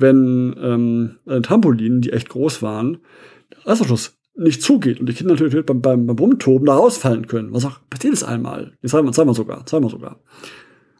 wenn 0.00 0.54
ähm, 0.58 1.42
Trampolinen, 1.42 2.00
die 2.00 2.12
echt 2.12 2.28
groß 2.28 2.62
waren, 2.62 2.98
der 3.52 3.66
Reißverschluss 3.66 4.16
nicht 4.34 4.62
zugeht 4.62 5.00
und 5.00 5.08
die 5.08 5.12
Kinder 5.12 5.34
natürlich 5.34 5.66
beim, 5.66 5.80
beim, 5.80 6.06
beim 6.06 6.16
Rumtoben 6.16 6.66
da 6.66 6.74
rausfallen 6.74 7.26
können. 7.26 7.52
Was 7.52 7.64
auch 7.64 7.78
passiert 7.90 8.14
ist 8.14 8.24
einmal. 8.24 8.72
Zweimal, 8.84 9.12
zweimal 9.12 9.34
sogar, 9.34 9.66
zweimal 9.66 9.90
sogar. 9.90 10.20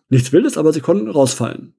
Nichts 0.08 0.32
Wildes, 0.32 0.58
aber 0.58 0.72
sie 0.72 0.80
konnten 0.80 1.08
rausfallen. 1.08 1.74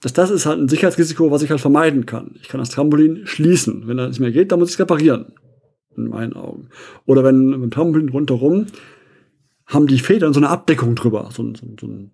Das, 0.00 0.12
das 0.12 0.30
ist 0.30 0.46
halt 0.46 0.60
ein 0.60 0.68
Sicherheitsrisiko, 0.68 1.30
was 1.30 1.42
ich 1.42 1.50
halt 1.50 1.60
vermeiden 1.60 2.06
kann. 2.06 2.36
Ich 2.40 2.48
kann 2.48 2.60
das 2.60 2.70
Trampolin 2.70 3.26
schließen. 3.26 3.88
Wenn 3.88 3.96
das 3.96 4.10
nicht 4.10 4.20
mehr 4.20 4.32
geht, 4.32 4.52
dann 4.52 4.58
muss 4.58 4.68
ich 4.68 4.74
es 4.74 4.80
reparieren. 4.80 5.32
In 5.96 6.08
meinen 6.08 6.34
Augen. 6.34 6.68
Oder 7.06 7.24
wenn 7.24 7.60
mit 7.60 7.72
Trampolin 7.72 8.10
rundherum 8.10 8.66
haben 9.66 9.86
die 9.86 9.98
Federn 9.98 10.34
so 10.34 10.40
eine 10.40 10.50
Abdeckung 10.50 10.94
drüber. 10.94 11.30
So, 11.32 11.42
so, 11.54 11.66
so 11.80 11.86
ein, 11.86 12.10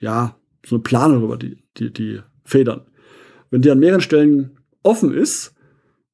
ja, 0.00 0.36
so 0.64 0.76
eine 0.76 0.82
Plane 0.82 1.18
drüber, 1.18 1.36
die, 1.36 1.62
die, 1.76 1.92
die 1.92 2.20
Federn. 2.44 2.82
Wenn 3.54 3.62
die 3.62 3.70
an 3.70 3.78
mehreren 3.78 4.00
Stellen 4.00 4.58
offen 4.82 5.14
ist, 5.14 5.54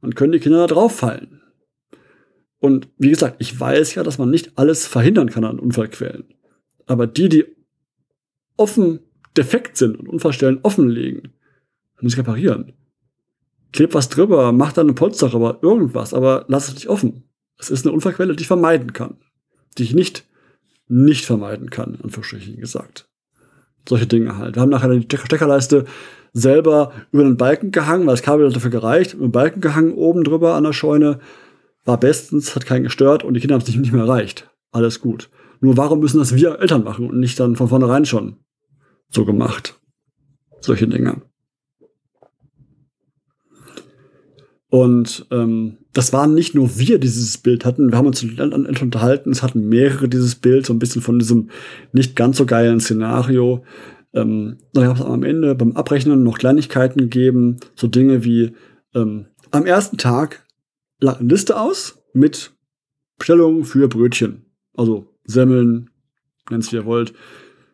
dann 0.03 0.15
können 0.15 0.33
die 0.33 0.41
Kinder 0.41 0.59
da 0.59 0.75
drauf 0.75 0.95
fallen. 0.95 1.41
Und 2.59 2.89
wie 2.99 3.09
gesagt, 3.09 3.37
ich 3.39 3.59
weiß 3.59 3.95
ja, 3.95 4.03
dass 4.03 4.19
man 4.19 4.29
nicht 4.29 4.59
alles 4.59 4.87
verhindern 4.87 5.31
kann 5.31 5.45
an 5.45 5.59
Unfallquellen. 5.59 6.35
Aber 6.85 7.07
die, 7.07 7.31
die 7.31 7.47
offen 8.59 9.01
defekt 9.39 9.79
sind 9.79 9.99
und 9.99 10.07
Unfallstellen 10.07 10.59
offenlegen, 10.65 11.33
muss 12.03 12.13
ich 12.13 12.19
reparieren. 12.19 12.75
Kleb 13.73 13.95
was 13.95 14.11
drüber, 14.11 14.53
mach 14.53 14.75
dann 14.75 14.89
eine 14.89 14.95
Polster 14.95 15.31
drüber, 15.31 15.61
irgendwas, 15.63 16.13
aber 16.13 16.45
lass 16.49 16.69
es 16.69 16.75
nicht 16.75 16.89
offen. 16.91 17.25
Es 17.57 17.71
ist 17.71 17.87
eine 17.87 17.95
Unfallquelle, 17.95 18.37
die 18.37 18.43
ich 18.43 18.49
vermeiden 18.49 18.93
kann. 18.93 19.17
Die 19.79 19.85
ich 19.85 19.95
nicht, 19.95 20.27
nicht 20.89 21.25
vermeiden 21.25 21.71
kann, 21.71 21.95
an 21.95 22.03
Anführungsstrichen 22.03 22.61
gesagt. 22.61 23.09
Solche 23.89 24.07
Dinge 24.07 24.37
halt. 24.37 24.57
Wir 24.57 24.61
haben 24.61 24.69
nachher 24.69 24.95
die 24.95 25.17
Steckerleiste 25.17 25.87
selber 26.33 26.93
über 27.13 27.25
den 27.25 27.37
Balken 27.37 27.71
gehangen, 27.71 28.07
weil 28.07 28.15
das 28.15 28.23
Kabel 28.23 28.47
hat 28.47 28.57
dafür 28.57 28.71
gereicht, 28.71 29.15
über 29.15 29.27
den 29.27 29.33
Balken 29.33 29.61
gehangen, 29.61 29.93
oben 29.93 30.25
drüber 30.25 30.55
an 30.55 30.65
der 30.65 30.73
Scheune. 30.73 31.19
War 31.85 31.99
bestens, 31.99 32.55
hat 32.55 32.67
keinen 32.67 32.85
gestört 32.85 33.25
und 33.25 33.35
die 33.35 33.41
Kinder 33.41 33.55
haben 33.55 33.63
es 33.63 33.75
nicht, 33.75 33.93
mehr 33.93 34.03
erreicht. 34.03 34.51
Alles 34.71 35.01
gut. 35.01 35.31
Nur 35.61 35.77
warum 35.77 36.01
müssen 36.01 36.19
das 36.19 36.35
wir 36.35 36.59
Eltern 36.61 36.85
machen 36.85 37.09
und 37.09 37.19
nicht 37.19 37.41
dann 37.41 37.57
von 37.57 37.69
vornherein 37.69 38.05
schon 38.05 38.37
so 39.09 39.25
gemacht? 39.25 39.81
Solche 40.61 40.87
Dinge. 40.87 41.23
Und 44.71 45.27
ähm, 45.33 45.79
das 45.93 46.13
waren 46.13 46.35
nicht 46.35 46.55
nur 46.55 46.79
wir, 46.79 46.99
die 46.99 47.09
dieses 47.09 47.39
Bild 47.39 47.65
hatten. 47.65 47.91
Wir 47.91 47.99
haben 47.99 48.07
uns 48.07 48.23
unterhalten. 48.23 49.33
Es 49.33 49.43
hatten 49.43 49.69
mehrere 49.69 50.09
dieses 50.09 50.37
Bild, 50.37 50.67
so 50.67 50.73
ein 50.73 50.79
bisschen 50.79 51.03
von 51.03 51.19
diesem 51.19 51.51
nicht 51.93 52.15
ganz 52.15 52.37
so 52.37 52.47
geilen 52.47 52.79
Szenario. 52.79 53.65
Ähm, 54.13 54.59
dann 54.73 54.85
gab 54.85 54.97
es 54.97 55.03
am 55.03 55.23
Ende 55.23 55.55
beim 55.55 55.77
Abrechnen 55.77 56.23
noch 56.23 56.39
Kleinigkeiten 56.39 56.99
gegeben, 56.99 57.59
so 57.75 57.87
Dinge 57.87 58.25
wie 58.25 58.55
ähm, 58.95 59.27
am 59.51 59.67
ersten 59.67 59.99
Tag 59.99 60.47
lag 61.01 61.21
eine 61.21 61.29
Liste 61.29 61.59
aus 61.59 62.03
mit 62.13 62.53
Bestellungen 63.19 63.65
für 63.65 63.89
Brötchen, 63.89 64.47
also 64.77 65.07
Semmeln, 65.25 65.91
nennt 66.51 66.65
es 66.65 66.73
ihr 66.73 66.85
wollt, 66.85 67.13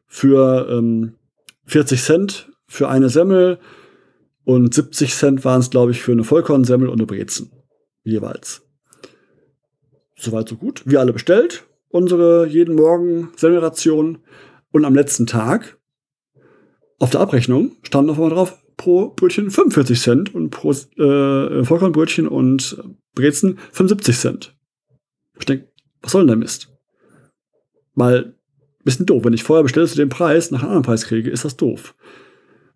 für 0.06 0.68
ähm, 0.70 1.14
40 1.64 2.02
Cent 2.02 2.52
für 2.66 2.88
eine 2.88 3.08
Semmel 3.08 3.58
und 4.44 4.74
70 4.74 5.14
Cent 5.14 5.44
waren 5.44 5.60
es, 5.60 5.70
glaube 5.70 5.92
ich, 5.92 6.02
für 6.02 6.12
eine 6.12 6.24
Vollkornsemmel 6.24 6.88
und 6.88 6.98
eine 6.98 7.06
Brezen 7.06 7.50
jeweils. 8.02 8.62
Soweit 10.16 10.48
so 10.48 10.56
gut. 10.56 10.82
Wir 10.86 11.00
alle 11.00 11.12
bestellt 11.12 11.64
unsere 11.88 12.46
jeden 12.46 12.74
Morgen 12.74 13.32
Semmelration 13.36 14.18
und 14.72 14.84
am 14.84 14.94
letzten 14.94 15.26
Tag 15.26 15.75
auf 16.98 17.10
der 17.10 17.20
Abrechnung 17.20 17.72
stand 17.82 18.06
noch 18.06 18.18
mal 18.18 18.30
drauf, 18.30 18.58
pro 18.76 19.10
Brötchen 19.10 19.50
45 19.50 20.00
Cent 20.00 20.34
und 20.34 20.50
pro 20.50 20.70
äh, 20.70 21.64
Vollkornbrötchen 21.64 22.28
und 22.28 22.82
Brezen 23.14 23.58
75 23.72 24.18
Cent. 24.18 24.56
Ich 25.38 25.46
denke, 25.46 25.68
was 26.02 26.12
soll 26.12 26.22
denn 26.22 26.28
der 26.28 26.36
Mist? 26.36 26.72
Weil, 27.94 28.34
bisschen 28.84 29.06
doof, 29.06 29.24
wenn 29.24 29.32
ich 29.32 29.42
vorher 29.42 29.62
bestelle 29.62 29.86
zu 29.86 29.96
dem 29.96 30.08
Preis, 30.08 30.50
nach 30.50 30.60
einem 30.60 30.68
anderen 30.68 30.84
Preis 30.84 31.06
kriege, 31.06 31.30
ist 31.30 31.44
das 31.44 31.56
doof. 31.56 31.94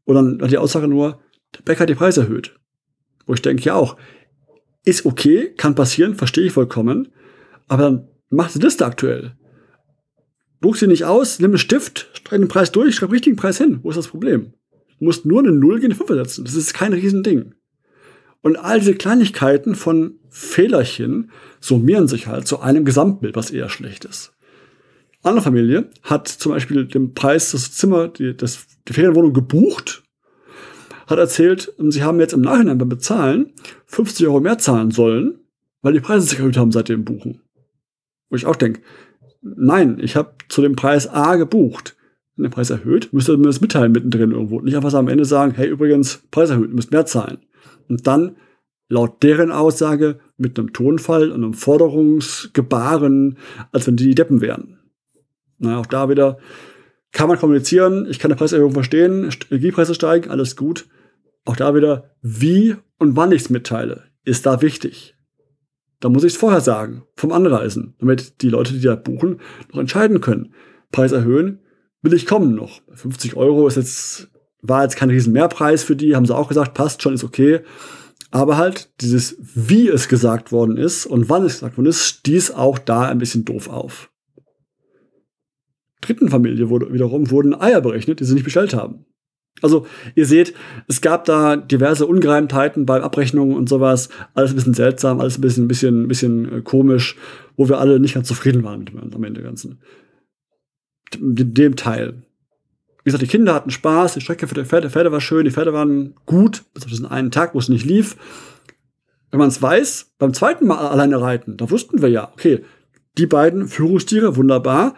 Und 0.04 0.14
dann 0.14 0.42
hat 0.42 0.50
die 0.50 0.58
Aussage 0.58 0.88
nur, 0.88 1.20
der 1.56 1.62
Bäcker 1.62 1.82
hat 1.82 1.88
die 1.88 1.94
Preise 1.94 2.22
erhöht. 2.22 2.58
Wo 3.26 3.34
ich 3.34 3.42
denke, 3.42 3.62
ja 3.62 3.74
auch, 3.74 3.96
ist 4.84 5.04
okay, 5.04 5.52
kann 5.56 5.74
passieren, 5.74 6.14
verstehe 6.14 6.46
ich 6.46 6.52
vollkommen, 6.52 7.08
aber 7.68 7.82
dann 7.82 8.08
macht 8.30 8.54
die 8.54 8.60
Liste 8.60 8.86
aktuell. 8.86 9.36
Druck 10.60 10.76
sie 10.76 10.86
nicht 10.86 11.04
aus, 11.04 11.38
nimm 11.38 11.52
einen 11.52 11.58
Stift, 11.58 12.10
streich 12.12 12.40
den 12.40 12.48
Preis 12.48 12.72
durch, 12.72 12.94
schreib 12.94 13.10
den 13.10 13.14
richtigen 13.14 13.36
Preis 13.36 13.58
hin. 13.58 13.80
Wo 13.82 13.90
ist 13.90 13.96
das 13.96 14.08
Problem? 14.08 14.52
Du 14.98 15.06
musst 15.06 15.24
nur 15.24 15.40
eine 15.40 15.52
0 15.52 15.76
gegen 15.76 15.92
eine 15.92 15.94
5 15.94 16.10
setzen. 16.10 16.44
Das 16.44 16.54
ist 16.54 16.74
kein 16.74 16.92
Riesending. 16.92 17.54
Und 18.42 18.56
all 18.56 18.78
diese 18.78 18.94
Kleinigkeiten 18.94 19.74
von 19.74 20.18
Fehlerchen 20.28 21.30
summieren 21.60 22.08
sich 22.08 22.26
halt 22.26 22.46
zu 22.46 22.60
einem 22.60 22.84
Gesamtbild, 22.84 23.36
was 23.36 23.50
eher 23.50 23.68
schlecht 23.68 24.04
ist. 24.04 24.32
Eine 25.22 25.42
Familie 25.42 25.90
hat 26.02 26.28
zum 26.28 26.52
Beispiel 26.52 26.86
den 26.86 27.12
Preis 27.12 27.50
des 27.50 27.72
Zimmer, 27.72 28.08
die, 28.08 28.34
das, 28.34 28.66
die 28.88 28.94
Ferienwohnung 28.94 29.34
gebucht, 29.34 30.02
hat 31.06 31.18
erzählt, 31.18 31.74
sie 31.78 32.02
haben 32.02 32.20
jetzt 32.20 32.32
im 32.32 32.40
Nachhinein 32.40 32.78
beim 32.78 32.88
Bezahlen 32.88 33.52
50 33.86 34.26
Euro 34.26 34.40
mehr 34.40 34.58
zahlen 34.58 34.90
sollen, 34.90 35.40
weil 35.82 35.92
die 35.92 36.00
Preise 36.00 36.26
sich 36.26 36.38
erhöht 36.38 36.56
haben 36.56 36.72
seit 36.72 36.88
dem 36.88 37.04
Buchen. 37.04 37.42
Wo 38.30 38.36
ich 38.36 38.46
auch 38.46 38.56
denke, 38.56 38.80
nein, 39.42 39.98
ich 40.00 40.16
habe 40.16 40.32
zu 40.48 40.62
dem 40.62 40.76
Preis 40.76 41.08
A 41.08 41.36
gebucht. 41.36 41.96
Wenn 42.36 42.44
der 42.44 42.50
Preis 42.50 42.70
erhöht, 42.70 43.12
müsst 43.12 43.28
ihr 43.28 43.36
mir 43.36 43.46
das 43.46 43.60
mitteilen 43.60 43.92
mittendrin 43.92 44.32
irgendwo. 44.32 44.60
Nicht 44.60 44.76
einfach 44.76 44.94
am 44.94 45.08
Ende 45.08 45.24
sagen, 45.24 45.52
hey, 45.54 45.68
übrigens, 45.68 46.22
Preis 46.30 46.50
erhöht, 46.50 46.72
müsst 46.72 46.90
mehr 46.90 47.06
zahlen. 47.06 47.38
Und 47.88 48.06
dann, 48.06 48.36
laut 48.88 49.22
deren 49.22 49.50
Aussage, 49.50 50.20
mit 50.36 50.58
einem 50.58 50.72
Tonfall 50.72 51.30
und 51.30 51.44
einem 51.44 51.54
Forderungsgebaren, 51.54 53.36
als 53.72 53.86
wenn 53.86 53.96
die 53.96 54.04
die 54.04 54.14
Deppen 54.14 54.40
wären. 54.40 54.78
Na, 55.58 55.78
auch 55.78 55.86
da 55.86 56.08
wieder 56.08 56.38
kann 57.12 57.28
man 57.28 57.38
kommunizieren, 57.38 58.06
ich 58.08 58.18
kann 58.18 58.30
eine 58.30 58.38
Preiserhöhung 58.38 58.72
verstehen, 58.72 59.28
Energiepreise 59.50 59.94
steigen, 59.94 60.30
alles 60.30 60.56
gut. 60.56 60.86
Auch 61.44 61.56
da 61.56 61.74
wieder, 61.74 62.14
wie 62.22 62.76
und 62.98 63.16
wann 63.16 63.32
ich 63.32 63.42
es 63.42 63.50
mitteile, 63.50 64.04
ist 64.24 64.46
da 64.46 64.62
wichtig. 64.62 65.16
Da 66.00 66.08
muss 66.08 66.24
ich 66.24 66.32
es 66.32 66.38
vorher 66.38 66.62
sagen, 66.62 67.02
vom 67.14 67.30
Anreisen, 67.30 67.94
damit 67.98 68.40
die 68.42 68.48
Leute, 68.48 68.72
die 68.72 68.80
da 68.80 68.96
buchen, 68.96 69.40
noch 69.70 69.80
entscheiden 69.80 70.20
können. 70.20 70.54
Preis 70.90 71.12
erhöhen, 71.12 71.60
will 72.02 72.14
ich 72.14 72.26
kommen 72.26 72.54
noch. 72.54 72.80
50 72.94 73.36
Euro 73.36 73.68
ist 73.68 73.76
jetzt, 73.76 74.28
war 74.62 74.82
jetzt 74.82 74.96
kein 74.96 75.10
riesen 75.10 75.34
Mehrpreis 75.34 75.84
für 75.84 75.96
die, 75.96 76.16
haben 76.16 76.24
sie 76.24 76.34
auch 76.34 76.48
gesagt, 76.48 76.74
passt 76.74 77.02
schon, 77.02 77.14
ist 77.14 77.24
okay. 77.24 77.60
Aber 78.30 78.56
halt 78.56 78.90
dieses, 79.00 79.36
wie 79.40 79.88
es 79.88 80.08
gesagt 80.08 80.52
worden 80.52 80.76
ist 80.76 81.04
und 81.04 81.28
wann 81.28 81.44
es 81.44 81.54
gesagt 81.54 81.76
worden 81.76 81.88
ist, 81.88 82.04
stieß 82.04 82.52
auch 82.52 82.78
da 82.78 83.02
ein 83.02 83.18
bisschen 83.18 83.44
doof 83.44 83.68
auf. 83.68 84.10
Dritten 86.00 86.30
Familie 86.30 86.70
wurde, 86.70 86.92
wiederum 86.92 87.30
wurden 87.30 87.54
Eier 87.54 87.82
berechnet, 87.82 88.20
die 88.20 88.24
sie 88.24 88.34
nicht 88.34 88.44
bestellt 88.44 88.72
haben. 88.72 89.04
Also 89.62 89.86
ihr 90.14 90.26
seht, 90.26 90.54
es 90.88 91.00
gab 91.00 91.24
da 91.24 91.56
diverse 91.56 92.06
Ungereimtheiten 92.06 92.86
bei 92.86 93.02
Abrechnungen 93.02 93.56
und 93.56 93.68
sowas. 93.68 94.08
Alles 94.34 94.52
ein 94.52 94.56
bisschen 94.56 94.74
seltsam, 94.74 95.20
alles 95.20 95.38
ein 95.38 95.42
bisschen, 95.42 95.68
bisschen, 95.68 96.08
bisschen 96.08 96.52
äh, 96.52 96.62
komisch, 96.62 97.16
wo 97.56 97.68
wir 97.68 97.78
alle 97.78 98.00
nicht 98.00 98.14
ganz 98.14 98.28
zufrieden 98.28 98.64
waren 98.64 98.80
mit 98.80 98.90
dem, 98.90 98.98
am 98.98 99.24
Ende 99.24 99.42
Ganzen. 99.42 99.80
Dem, 101.14 101.54
dem 101.54 101.76
Teil. 101.76 102.22
Wie 103.02 103.04
gesagt, 103.04 103.22
die 103.22 103.28
Kinder 103.28 103.54
hatten 103.54 103.70
Spaß, 103.70 104.14
die 104.14 104.20
Strecke 104.20 104.46
für 104.46 104.54
die 104.54 104.64
Pferde, 104.64 104.90
Pferde 104.90 105.12
war 105.12 105.20
schön, 105.20 105.44
die 105.44 105.50
Pferde 105.50 105.72
waren 105.72 106.14
gut, 106.26 106.64
bis 106.74 106.84
auf 106.84 106.90
diesen 106.90 107.06
einen 107.06 107.30
Tag, 107.30 107.54
wo 107.54 107.58
es 107.58 107.68
nicht 107.68 107.84
lief. 107.84 108.16
Wenn 109.30 109.38
man 109.38 109.48
es 109.48 109.60
weiß, 109.62 110.12
beim 110.18 110.34
zweiten 110.34 110.66
Mal 110.66 110.78
alleine 110.78 111.20
reiten, 111.20 111.56
da 111.56 111.70
wussten 111.70 112.02
wir 112.02 112.08
ja, 112.08 112.30
okay, 112.32 112.64
die 113.16 113.26
beiden 113.26 113.68
Führungstiere, 113.68 114.36
wunderbar. 114.36 114.94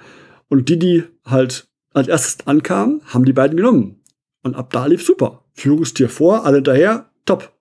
Und 0.49 0.69
die, 0.69 0.79
die 0.79 1.05
halt 1.25 1.69
als 1.95 2.09
erstes 2.09 2.47
ankamen, 2.47 3.03
haben 3.07 3.25
die 3.25 3.33
beiden 3.33 3.57
genommen. 3.57 4.02
Und 4.43 4.57
ab 4.57 4.71
da 4.71 4.87
lief 4.87 5.05
super. 5.05 5.45
Führungstier 5.53 6.09
vor, 6.09 6.45
alle 6.45 6.63
daher, 6.63 7.11
top. 7.25 7.53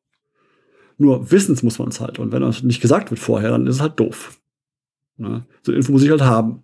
Nur 0.97 1.31
wissens 1.31 1.63
muss 1.63 1.79
man 1.79 1.89
es 1.89 2.00
halt. 2.00 2.19
Und 2.19 2.31
wenn 2.31 2.41
das 2.41 2.63
nicht 2.63 2.81
gesagt 2.81 3.11
wird 3.11 3.19
vorher, 3.19 3.51
dann 3.51 3.67
ist 3.67 3.75
es 3.75 3.81
halt 3.81 4.00
doof. 4.00 4.39
Ne? 5.17 5.45
So 5.63 5.71
Info 5.71 5.91
muss 5.91 6.03
ich 6.03 6.09
halt 6.09 6.21
haben. 6.21 6.63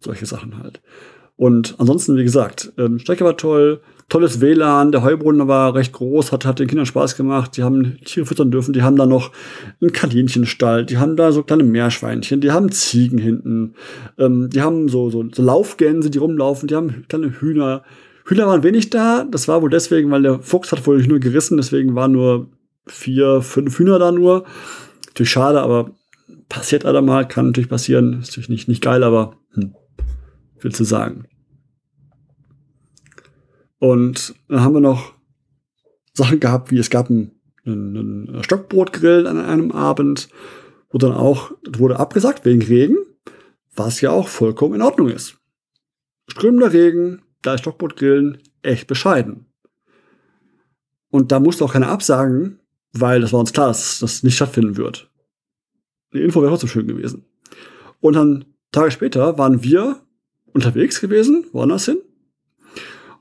Solche 0.00 0.26
Sachen 0.26 0.58
halt. 0.58 0.82
Und 1.42 1.74
ansonsten, 1.78 2.16
wie 2.16 2.22
gesagt, 2.22 2.72
ähm, 2.78 3.00
Strecke 3.00 3.24
war 3.24 3.36
toll, 3.36 3.80
tolles 4.08 4.40
WLAN, 4.40 4.92
der 4.92 5.02
Heubrunnen 5.02 5.48
war 5.48 5.74
recht 5.74 5.92
groß, 5.92 6.30
hat, 6.30 6.44
hat 6.44 6.60
den 6.60 6.68
Kindern 6.68 6.86
Spaß 6.86 7.16
gemacht, 7.16 7.56
die 7.56 7.64
haben 7.64 7.98
Tiere 8.04 8.26
füttern 8.26 8.52
dürfen, 8.52 8.72
die 8.72 8.82
haben 8.82 8.94
da 8.94 9.06
noch 9.06 9.32
einen 9.80 9.90
Kaninchenstall, 9.90 10.86
die 10.86 10.98
haben 10.98 11.16
da 11.16 11.32
so 11.32 11.42
kleine 11.42 11.64
Meerschweinchen, 11.64 12.40
die 12.40 12.52
haben 12.52 12.70
Ziegen 12.70 13.18
hinten, 13.18 13.74
ähm, 14.18 14.50
die 14.50 14.62
haben 14.62 14.86
so, 14.86 15.10
so, 15.10 15.24
so 15.32 15.42
Laufgänse, 15.42 16.10
die 16.10 16.18
rumlaufen, 16.18 16.68
die 16.68 16.76
haben 16.76 17.06
kleine 17.08 17.32
Hühner, 17.40 17.82
Hühner 18.24 18.46
waren 18.46 18.62
wenig 18.62 18.90
da. 18.90 19.24
Das 19.28 19.48
war 19.48 19.62
wohl 19.62 19.70
deswegen, 19.70 20.12
weil 20.12 20.22
der 20.22 20.38
Fuchs 20.42 20.70
hat 20.70 20.86
wohl 20.86 21.04
nur 21.08 21.18
gerissen. 21.18 21.56
Deswegen 21.56 21.96
waren 21.96 22.12
nur 22.12 22.50
vier, 22.86 23.42
fünf 23.42 23.80
Hühner 23.80 23.98
da 23.98 24.12
nur. 24.12 24.44
Natürlich 25.08 25.30
schade, 25.30 25.60
aber 25.60 25.90
passiert 26.48 26.84
alle 26.84 27.02
mal. 27.02 27.26
Kann 27.26 27.46
natürlich 27.46 27.68
passieren. 27.68 28.20
Ist 28.20 28.28
natürlich 28.28 28.48
nicht, 28.48 28.68
nicht 28.68 28.80
geil, 28.80 29.02
aber 29.02 29.34
hm, 29.54 29.74
will 30.60 30.70
zu 30.70 30.84
sagen. 30.84 31.26
Und 33.82 34.36
dann 34.46 34.60
haben 34.60 34.74
wir 34.74 34.80
noch 34.80 35.12
Sachen 36.14 36.38
gehabt, 36.38 36.70
wie 36.70 36.78
es 36.78 36.88
gab 36.88 37.10
einen, 37.10 37.32
einen 37.66 38.44
Stockbrotgrill 38.44 39.26
an 39.26 39.40
einem 39.40 39.72
Abend, 39.72 40.28
wo 40.90 40.98
dann 40.98 41.10
auch 41.10 41.50
wurde 41.68 41.98
abgesagt 41.98 42.44
wegen 42.44 42.62
Regen, 42.62 42.96
was 43.74 44.00
ja 44.00 44.12
auch 44.12 44.28
vollkommen 44.28 44.76
in 44.76 44.82
Ordnung 44.82 45.08
ist. 45.08 45.36
Strömender 46.28 46.72
Regen, 46.72 47.22
da 47.42 47.54
ist 47.54 47.62
Stockbrotgrillen 47.62 48.38
echt 48.62 48.86
bescheiden. 48.86 49.46
Und 51.10 51.32
da 51.32 51.40
musste 51.40 51.64
auch 51.64 51.72
keiner 51.72 51.88
absagen, 51.88 52.60
weil 52.92 53.20
das 53.20 53.32
war 53.32 53.40
uns 53.40 53.52
klar, 53.52 53.66
dass 53.66 53.98
das 53.98 54.22
nicht 54.22 54.36
stattfinden 54.36 54.76
wird. 54.76 55.10
Die 56.14 56.22
Info 56.22 56.40
wäre 56.40 56.52
trotzdem 56.52 56.68
schön 56.68 56.86
gewesen. 56.86 57.24
Und 57.98 58.14
dann 58.14 58.44
Tage 58.70 58.92
später 58.92 59.38
waren 59.38 59.64
wir 59.64 60.06
unterwegs 60.52 61.00
gewesen, 61.00 61.46
woanders 61.50 61.86
hin, 61.86 62.00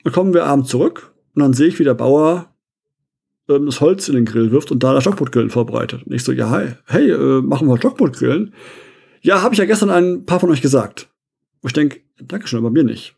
dann 0.04 0.14
kommen 0.14 0.34
wir 0.34 0.46
abends 0.46 0.70
zurück 0.70 1.14
und 1.36 1.42
dann 1.42 1.54
sehe 1.54 1.68
ich, 1.68 1.80
wie 1.80 1.84
der 1.84 1.94
Bauer 1.94 2.54
ähm, 3.50 3.66
das 3.66 3.82
Holz 3.82 4.08
in 4.08 4.16
den 4.16 4.26
Grill 4.26 4.52
wirft 4.52 4.72
und 4.72 4.84
da 4.84 4.94
das 4.94 5.04
Stockbrotgrillen 5.04 5.50
vorbereitet. 5.50 6.04
Und 6.06 6.14
ich 6.14 6.24
so, 6.24 6.32
ja, 6.32 6.50
hi, 6.50 6.74
hey, 6.86 7.12
äh, 7.12 7.42
machen 7.42 7.68
wir 7.68 7.78
Stockbrotgrillen? 7.78 8.54
Ja, 9.22 9.42
habe 9.42 9.54
ich 9.54 9.60
ja 9.60 9.66
gestern 9.66 9.90
ein 9.90 10.26
paar 10.26 10.40
von 10.40 10.50
euch 10.50 10.62
gesagt. 10.62 11.10
Und 11.62 11.70
ich 11.70 11.74
denke, 11.74 12.02
Dankeschön, 12.20 12.60
aber 12.60 12.72
mir 12.72 12.84
nicht. 12.84 13.16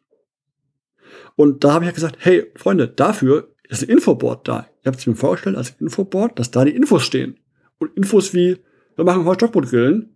Und 1.36 1.64
da 1.64 1.74
habe 1.74 1.86
ich 1.86 1.90
ja 1.90 1.94
gesagt, 1.94 2.18
hey, 2.20 2.52
Freunde, 2.56 2.88
dafür 2.88 3.50
ist 3.70 3.84
ein 3.84 3.90
Infoboard 3.90 4.48
da. 4.48 4.68
Ihr 4.84 4.92
habt 4.92 5.00
es 5.00 5.08
mir 5.08 5.16
vorgestellt 5.16 5.56
als 5.56 5.76
Infoboard, 5.80 6.38
dass 6.38 6.52
da 6.52 6.66
die 6.66 6.76
Infos 6.76 7.04
stehen. 7.04 7.38
Und 7.80 7.96
Infos 7.98 8.34
wie, 8.34 8.58
wir 8.96 9.06
machen 9.06 9.26
heute 9.26 9.40
Stockbrotgrillen, 9.40 10.16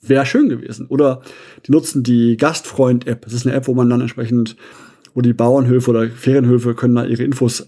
wäre 0.00 0.26
schön 0.26 0.48
gewesen. 0.48 0.86
Oder 0.88 1.22
die 1.66 1.72
nutzen 1.72 2.02
die 2.02 2.36
Gastfreund-App. 2.36 3.22
Das 3.22 3.32
ist 3.32 3.46
eine 3.46 3.54
App, 3.54 3.68
wo 3.68 3.74
man 3.74 3.88
dann 3.88 4.00
entsprechend 4.00 4.56
wo 5.14 5.20
die 5.20 5.32
Bauernhöfe 5.32 5.90
oder 5.90 6.08
Ferienhöfe 6.08 6.74
können 6.74 6.94
da 6.94 7.04
ihre 7.04 7.22
Infos 7.22 7.66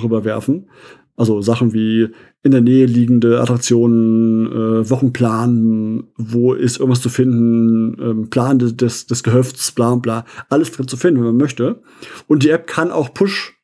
rüberwerfen. 0.00 0.68
Also 1.16 1.42
Sachen 1.42 1.72
wie 1.72 2.08
in 2.44 2.52
der 2.52 2.60
Nähe 2.60 2.86
liegende 2.86 3.40
Attraktionen, 3.40 4.46
äh, 4.46 4.88
Wochenplan, 4.88 6.04
wo 6.16 6.54
ist 6.54 6.78
irgendwas 6.78 7.00
zu 7.00 7.08
finden, 7.08 7.96
ähm, 8.00 8.30
Plan 8.30 8.60
des, 8.60 9.06
des 9.06 9.22
Gehöfts, 9.24 9.72
bla 9.72 9.96
bla, 9.96 10.24
alles 10.48 10.70
drin 10.70 10.86
zu 10.86 10.96
finden, 10.96 11.20
wenn 11.20 11.26
man 11.26 11.36
möchte. 11.36 11.82
Und 12.28 12.44
die 12.44 12.50
App 12.50 12.68
kann 12.68 12.92
auch 12.92 13.12
Push, 13.12 13.58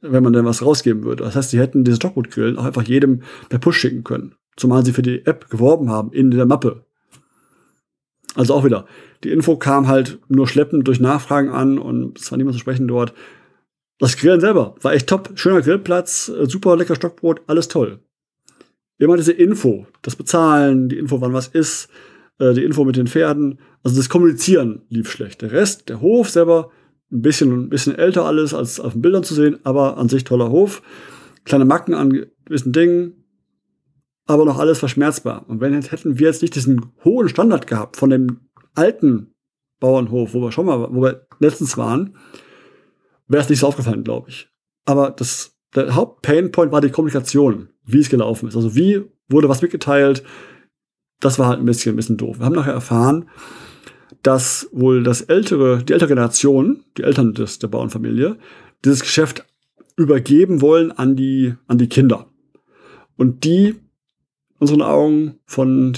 wenn 0.00 0.24
man 0.24 0.32
denn 0.32 0.44
was 0.44 0.62
rausgeben 0.62 1.04
würde. 1.04 1.22
Das 1.22 1.36
heißt, 1.36 1.50
sie 1.50 1.60
hätten 1.60 1.84
diese 1.84 1.96
Stockbrotgrillen 1.96 2.58
auch 2.58 2.64
einfach 2.64 2.82
jedem 2.82 3.22
per 3.48 3.60
Push 3.60 3.78
schicken 3.78 4.02
können. 4.02 4.34
Zumal 4.56 4.84
sie 4.84 4.92
für 4.92 5.02
die 5.02 5.24
App 5.26 5.48
geworben 5.48 5.90
haben 5.90 6.12
in 6.12 6.32
der 6.32 6.46
Mappe. 6.46 6.85
Also 8.36 8.54
auch 8.54 8.64
wieder, 8.64 8.86
die 9.24 9.30
Info 9.30 9.56
kam 9.56 9.88
halt 9.88 10.18
nur 10.28 10.46
schleppend 10.46 10.86
durch 10.86 11.00
Nachfragen 11.00 11.48
an 11.48 11.78
und 11.78 12.18
es 12.20 12.30
war 12.30 12.36
niemand 12.36 12.54
zu 12.54 12.60
sprechen 12.60 12.86
dort. 12.86 13.14
Das 13.98 14.18
Grillen 14.18 14.40
selber 14.40 14.74
war 14.82 14.92
echt 14.92 15.08
top. 15.08 15.30
Schöner 15.36 15.62
Grillplatz, 15.62 16.28
äh, 16.28 16.46
super 16.46 16.76
lecker 16.76 16.94
Stockbrot, 16.94 17.40
alles 17.46 17.68
toll. 17.68 18.00
Immer 18.98 19.16
diese 19.16 19.32
Info, 19.32 19.86
das 20.02 20.16
Bezahlen, 20.16 20.90
die 20.90 20.98
Info, 20.98 21.20
wann 21.22 21.32
was 21.32 21.48
ist, 21.48 21.88
äh, 22.38 22.52
die 22.52 22.62
Info 22.62 22.84
mit 22.84 22.96
den 22.96 23.06
Pferden. 23.06 23.58
Also 23.82 23.96
das 23.96 24.10
Kommunizieren 24.10 24.82
lief 24.90 25.10
schlecht. 25.10 25.40
Der 25.40 25.52
Rest, 25.52 25.88
der 25.88 26.02
Hof 26.02 26.28
selber, 26.28 26.70
ein 27.10 27.22
bisschen, 27.22 27.52
ein 27.52 27.68
bisschen 27.70 27.94
älter 27.94 28.26
alles 28.26 28.52
als 28.52 28.80
auf 28.80 28.92
den 28.92 29.02
Bildern 29.02 29.24
zu 29.24 29.34
sehen, 29.34 29.58
aber 29.64 29.96
an 29.96 30.10
sich 30.10 30.24
toller 30.24 30.50
Hof. 30.50 30.82
Kleine 31.44 31.64
Macken 31.64 31.94
an 31.94 32.26
gewissen 32.44 32.72
Dingen, 32.72 33.24
aber 34.26 34.44
noch 34.44 34.58
alles 34.58 34.78
verschmerzbar. 34.78 35.44
Und 35.48 35.60
wenn 35.60 35.80
hätten 35.80 36.18
wir 36.18 36.26
jetzt 36.26 36.42
nicht 36.42 36.54
diesen 36.54 36.92
hohen 37.04 37.28
Standard 37.28 37.66
gehabt 37.66 37.96
von 37.96 38.10
dem 38.10 38.40
alten 38.74 39.34
Bauernhof, 39.80 40.34
wo 40.34 40.40
wir 40.40 40.52
schon 40.52 40.66
mal, 40.66 40.88
wo 40.92 41.02
wir 41.02 41.26
letztens 41.38 41.76
waren, 41.76 42.16
wäre 43.28 43.42
es 43.42 43.48
nicht 43.48 43.60
so 43.60 43.68
aufgefallen, 43.68 44.04
glaube 44.04 44.30
ich. 44.30 44.48
Aber 44.84 45.10
das, 45.10 45.56
der 45.74 45.94
Hauptpainpoint 45.94 46.72
war 46.72 46.80
die 46.80 46.90
Kommunikation, 46.90 47.68
wie 47.84 48.00
es 48.00 48.08
gelaufen 48.08 48.48
ist. 48.48 48.56
Also 48.56 48.74
wie 48.74 49.04
wurde 49.28 49.48
was 49.48 49.62
mitgeteilt, 49.62 50.22
das 51.20 51.38
war 51.38 51.48
halt 51.48 51.60
ein 51.60 51.66
bisschen, 51.66 51.94
ein 51.94 51.96
bisschen 51.96 52.16
doof. 52.16 52.38
Wir 52.38 52.46
haben 52.46 52.54
nachher 52.54 52.72
erfahren, 52.72 53.28
dass 54.22 54.68
wohl 54.72 55.02
das 55.02 55.22
ältere, 55.22 55.82
die 55.82 55.92
ältere 55.92 56.08
Generation, 56.08 56.84
die 56.96 57.02
Eltern 57.02 57.32
des, 57.32 57.58
der 57.58 57.68
Bauernfamilie, 57.68 58.36
dieses 58.84 59.00
Geschäft 59.00 59.44
übergeben 59.96 60.60
wollen 60.60 60.92
an 60.92 61.16
die, 61.16 61.54
an 61.66 61.78
die 61.78 61.88
Kinder. 61.88 62.26
Und 63.16 63.44
die, 63.44 63.76
unseren 64.58 64.82
Augen, 64.82 65.38
von 65.46 65.94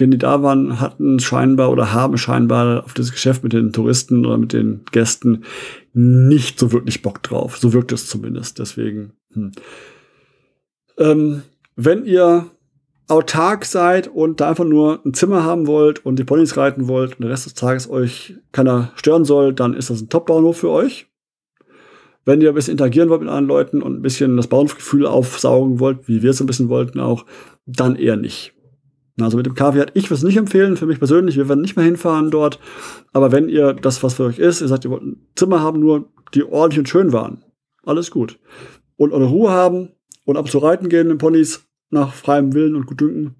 denen 0.00 0.12
die 0.12 0.18
da 0.18 0.42
waren, 0.42 0.80
hatten 0.80 1.18
scheinbar 1.18 1.70
oder 1.70 1.92
haben 1.92 2.18
scheinbar 2.18 2.84
auf 2.84 2.94
das 2.94 3.10
Geschäft 3.10 3.42
mit 3.42 3.52
den 3.52 3.72
Touristen 3.72 4.24
oder 4.24 4.38
mit 4.38 4.52
den 4.52 4.82
Gästen 4.92 5.44
nicht 5.92 6.58
so 6.58 6.72
wirklich 6.72 7.02
Bock 7.02 7.22
drauf. 7.22 7.58
So 7.58 7.72
wirkt 7.72 7.92
es 7.92 8.08
zumindest. 8.08 8.58
Deswegen. 8.58 9.12
Hm. 9.32 9.52
Ähm, 10.98 11.42
wenn 11.74 12.04
ihr 12.04 12.46
autark 13.08 13.64
seid 13.64 14.06
und 14.08 14.40
da 14.40 14.50
einfach 14.50 14.64
nur 14.64 15.00
ein 15.04 15.14
Zimmer 15.14 15.42
haben 15.42 15.66
wollt 15.66 16.04
und 16.04 16.18
die 16.18 16.24
Ponys 16.24 16.56
reiten 16.56 16.88
wollt 16.88 17.12
und 17.12 17.20
den 17.20 17.30
Rest 17.30 17.46
des 17.46 17.54
Tages 17.54 17.88
euch 17.88 18.34
keiner 18.52 18.92
stören 18.96 19.24
soll, 19.24 19.54
dann 19.54 19.74
ist 19.74 19.90
das 19.90 20.00
ein 20.00 20.08
Top-Bauernhof 20.08 20.58
für 20.58 20.70
euch. 20.70 21.07
Wenn 22.24 22.40
ihr 22.40 22.50
ein 22.50 22.54
bisschen 22.54 22.72
interagieren 22.72 23.08
wollt 23.08 23.20
mit 23.20 23.30
anderen 23.30 23.46
Leuten 23.46 23.82
und 23.82 23.96
ein 23.96 24.02
bisschen 24.02 24.36
das 24.36 24.48
Bauernhofgefühl 24.48 25.06
aufsaugen 25.06 25.80
wollt, 25.80 26.08
wie 26.08 26.22
wir 26.22 26.30
es 26.30 26.40
ein 26.40 26.46
bisschen 26.46 26.68
wollten 26.68 27.00
auch, 27.00 27.24
dann 27.66 27.96
eher 27.96 28.16
nicht. 28.16 28.54
Also 29.20 29.36
mit 29.36 29.46
dem 29.46 29.54
Kaviar, 29.54 29.86
ich 29.94 30.04
würde 30.04 30.14
es 30.14 30.22
nicht 30.22 30.36
empfehlen, 30.36 30.76
für 30.76 30.86
mich 30.86 30.98
persönlich, 30.98 31.36
wir 31.36 31.48
werden 31.48 31.60
nicht 31.60 31.76
mehr 31.76 31.84
hinfahren 31.84 32.30
dort. 32.30 32.60
Aber 33.12 33.32
wenn 33.32 33.48
ihr 33.48 33.72
das, 33.72 34.02
was 34.02 34.14
für 34.14 34.24
euch 34.24 34.38
ist, 34.38 34.60
ihr 34.60 34.68
sagt, 34.68 34.84
ihr 34.84 34.90
wollt 34.90 35.02
ein 35.02 35.26
Zimmer 35.34 35.60
haben, 35.60 35.80
nur 35.80 36.12
die 36.34 36.44
ordentlich 36.44 36.78
und 36.78 36.88
schön 36.88 37.12
waren, 37.12 37.44
alles 37.84 38.10
gut. 38.10 38.38
Und 38.96 39.12
eure 39.12 39.26
Ruhe 39.26 39.50
haben 39.50 39.90
und 40.24 40.36
ab 40.36 40.48
zu 40.48 40.58
reiten 40.58 40.88
gehen 40.88 41.10
in 41.10 41.18
Ponys 41.18 41.66
nach 41.90 42.12
freiem 42.12 42.54
Willen 42.54 42.76
und 42.76 42.86
Gutdünken, 42.86 43.36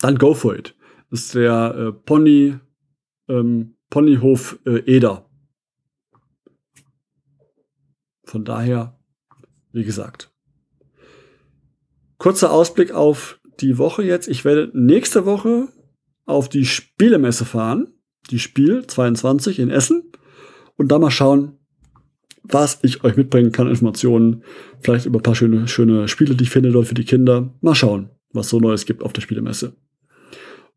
dann 0.00 0.16
go 0.16 0.34
for 0.34 0.56
it. 0.56 0.74
Das 1.10 1.20
ist 1.20 1.34
der 1.34 1.74
äh, 1.76 1.92
Pony, 1.92 2.54
ähm, 3.28 3.76
Ponyhof 3.90 4.58
äh, 4.64 4.78
Eder. 4.86 5.28
Von 8.32 8.46
daher, 8.46 8.98
wie 9.72 9.84
gesagt. 9.84 10.32
Kurzer 12.16 12.50
Ausblick 12.50 12.90
auf 12.90 13.38
die 13.60 13.76
Woche 13.76 14.02
jetzt. 14.04 14.26
Ich 14.26 14.46
werde 14.46 14.70
nächste 14.72 15.26
Woche 15.26 15.68
auf 16.24 16.48
die 16.48 16.64
Spielemesse 16.64 17.44
fahren. 17.44 17.88
Die 18.30 18.38
Spiel 18.38 18.86
22 18.86 19.58
in 19.58 19.68
Essen. 19.68 20.12
Und 20.78 20.88
da 20.88 20.98
mal 20.98 21.10
schauen, 21.10 21.58
was 22.42 22.78
ich 22.80 23.04
euch 23.04 23.18
mitbringen 23.18 23.52
kann, 23.52 23.68
Informationen. 23.68 24.44
Vielleicht 24.80 25.04
über 25.04 25.18
ein 25.18 25.22
paar 25.22 25.34
schöne, 25.34 25.68
schöne 25.68 26.08
Spiele, 26.08 26.34
die 26.34 26.44
ich 26.44 26.50
finde 26.50 26.72
dort 26.72 26.86
für 26.86 26.94
die 26.94 27.04
Kinder. 27.04 27.52
Mal 27.60 27.74
schauen, 27.74 28.08
was 28.32 28.48
so 28.48 28.60
Neues 28.60 28.86
gibt 28.86 29.02
auf 29.02 29.12
der 29.12 29.20
Spielemesse. 29.20 29.76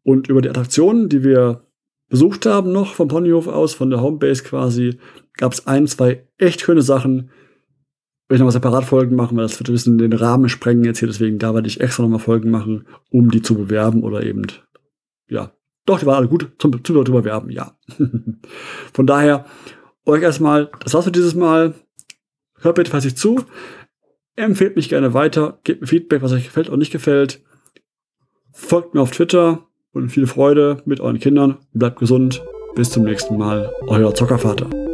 Und 0.03 0.27
über 0.27 0.41
die 0.41 0.49
Attraktionen, 0.49 1.07
die 1.07 1.23
wir 1.23 1.65
besucht 2.09 2.47
haben, 2.47 2.73
noch 2.73 2.95
vom 2.95 3.07
Ponyhof 3.07 3.47
aus, 3.47 3.73
von 3.73 3.89
der 3.89 4.01
Homebase 4.01 4.43
quasi, 4.43 4.99
gab 5.37 5.53
es 5.53 5.67
ein, 5.67 5.87
zwei 5.87 6.27
echt 6.37 6.59
schöne 6.59 6.81
Sachen, 6.81 7.31
werde 8.27 8.35
ich 8.35 8.39
nochmal 8.39 8.51
separat 8.53 8.85
Folgen 8.85 9.15
machen, 9.15 9.37
weil 9.37 9.43
das 9.43 9.59
wird 9.59 9.69
ein 9.69 9.73
bisschen 9.73 9.97
den 9.97 10.13
Rahmen 10.13 10.49
sprengen 10.49 10.83
jetzt 10.83 10.99
hier. 10.99 11.07
Deswegen 11.07 11.37
da 11.37 11.53
werde 11.53 11.67
ich 11.67 11.79
extra 11.79 12.03
nochmal 12.03 12.19
Folgen 12.19 12.49
machen, 12.49 12.87
um 13.11 13.29
die 13.29 13.41
zu 13.41 13.55
bewerben 13.55 14.03
oder 14.03 14.23
eben, 14.23 14.47
ja. 15.27 15.51
Doch, 15.85 15.99
die 15.99 16.07
waren 16.07 16.15
alle 16.15 16.27
gut 16.27 16.51
zum, 16.57 16.83
zum, 16.83 17.05
zum 17.05 17.15
Bewerben, 17.15 17.51
ja. 17.51 17.77
Von 18.93 19.05
daher, 19.05 19.45
euch 20.05 20.23
erstmal, 20.23 20.71
das 20.83 20.95
war's 20.95 21.05
für 21.05 21.11
dieses 21.11 21.35
Mal. 21.35 21.75
Hört 22.61 22.75
bitte 22.75 22.89
fleißig 22.89 23.15
zu. 23.15 23.43
Empfehlt 24.35 24.75
mich 24.75 24.89
gerne 24.89 25.13
weiter. 25.13 25.59
Gebt 25.63 25.81
mir 25.81 25.87
Feedback, 25.87 26.23
was 26.23 26.31
euch 26.31 26.45
gefällt 26.45 26.69
und 26.69 26.79
nicht 26.79 26.91
gefällt. 26.91 27.43
Folgt 28.51 28.95
mir 28.95 29.01
auf 29.01 29.11
Twitter 29.11 29.67
und 29.91 30.09
viel 30.09 30.25
Freude 30.25 30.81
mit 30.85 30.99
euren 30.99 31.19
Kindern. 31.19 31.59
Bleibt 31.73 31.99
gesund. 31.99 32.43
Bis 32.75 32.89
zum 32.89 33.03
nächsten 33.03 33.37
Mal. 33.37 33.71
Euer 33.87 34.13
Zockervater. 34.13 34.84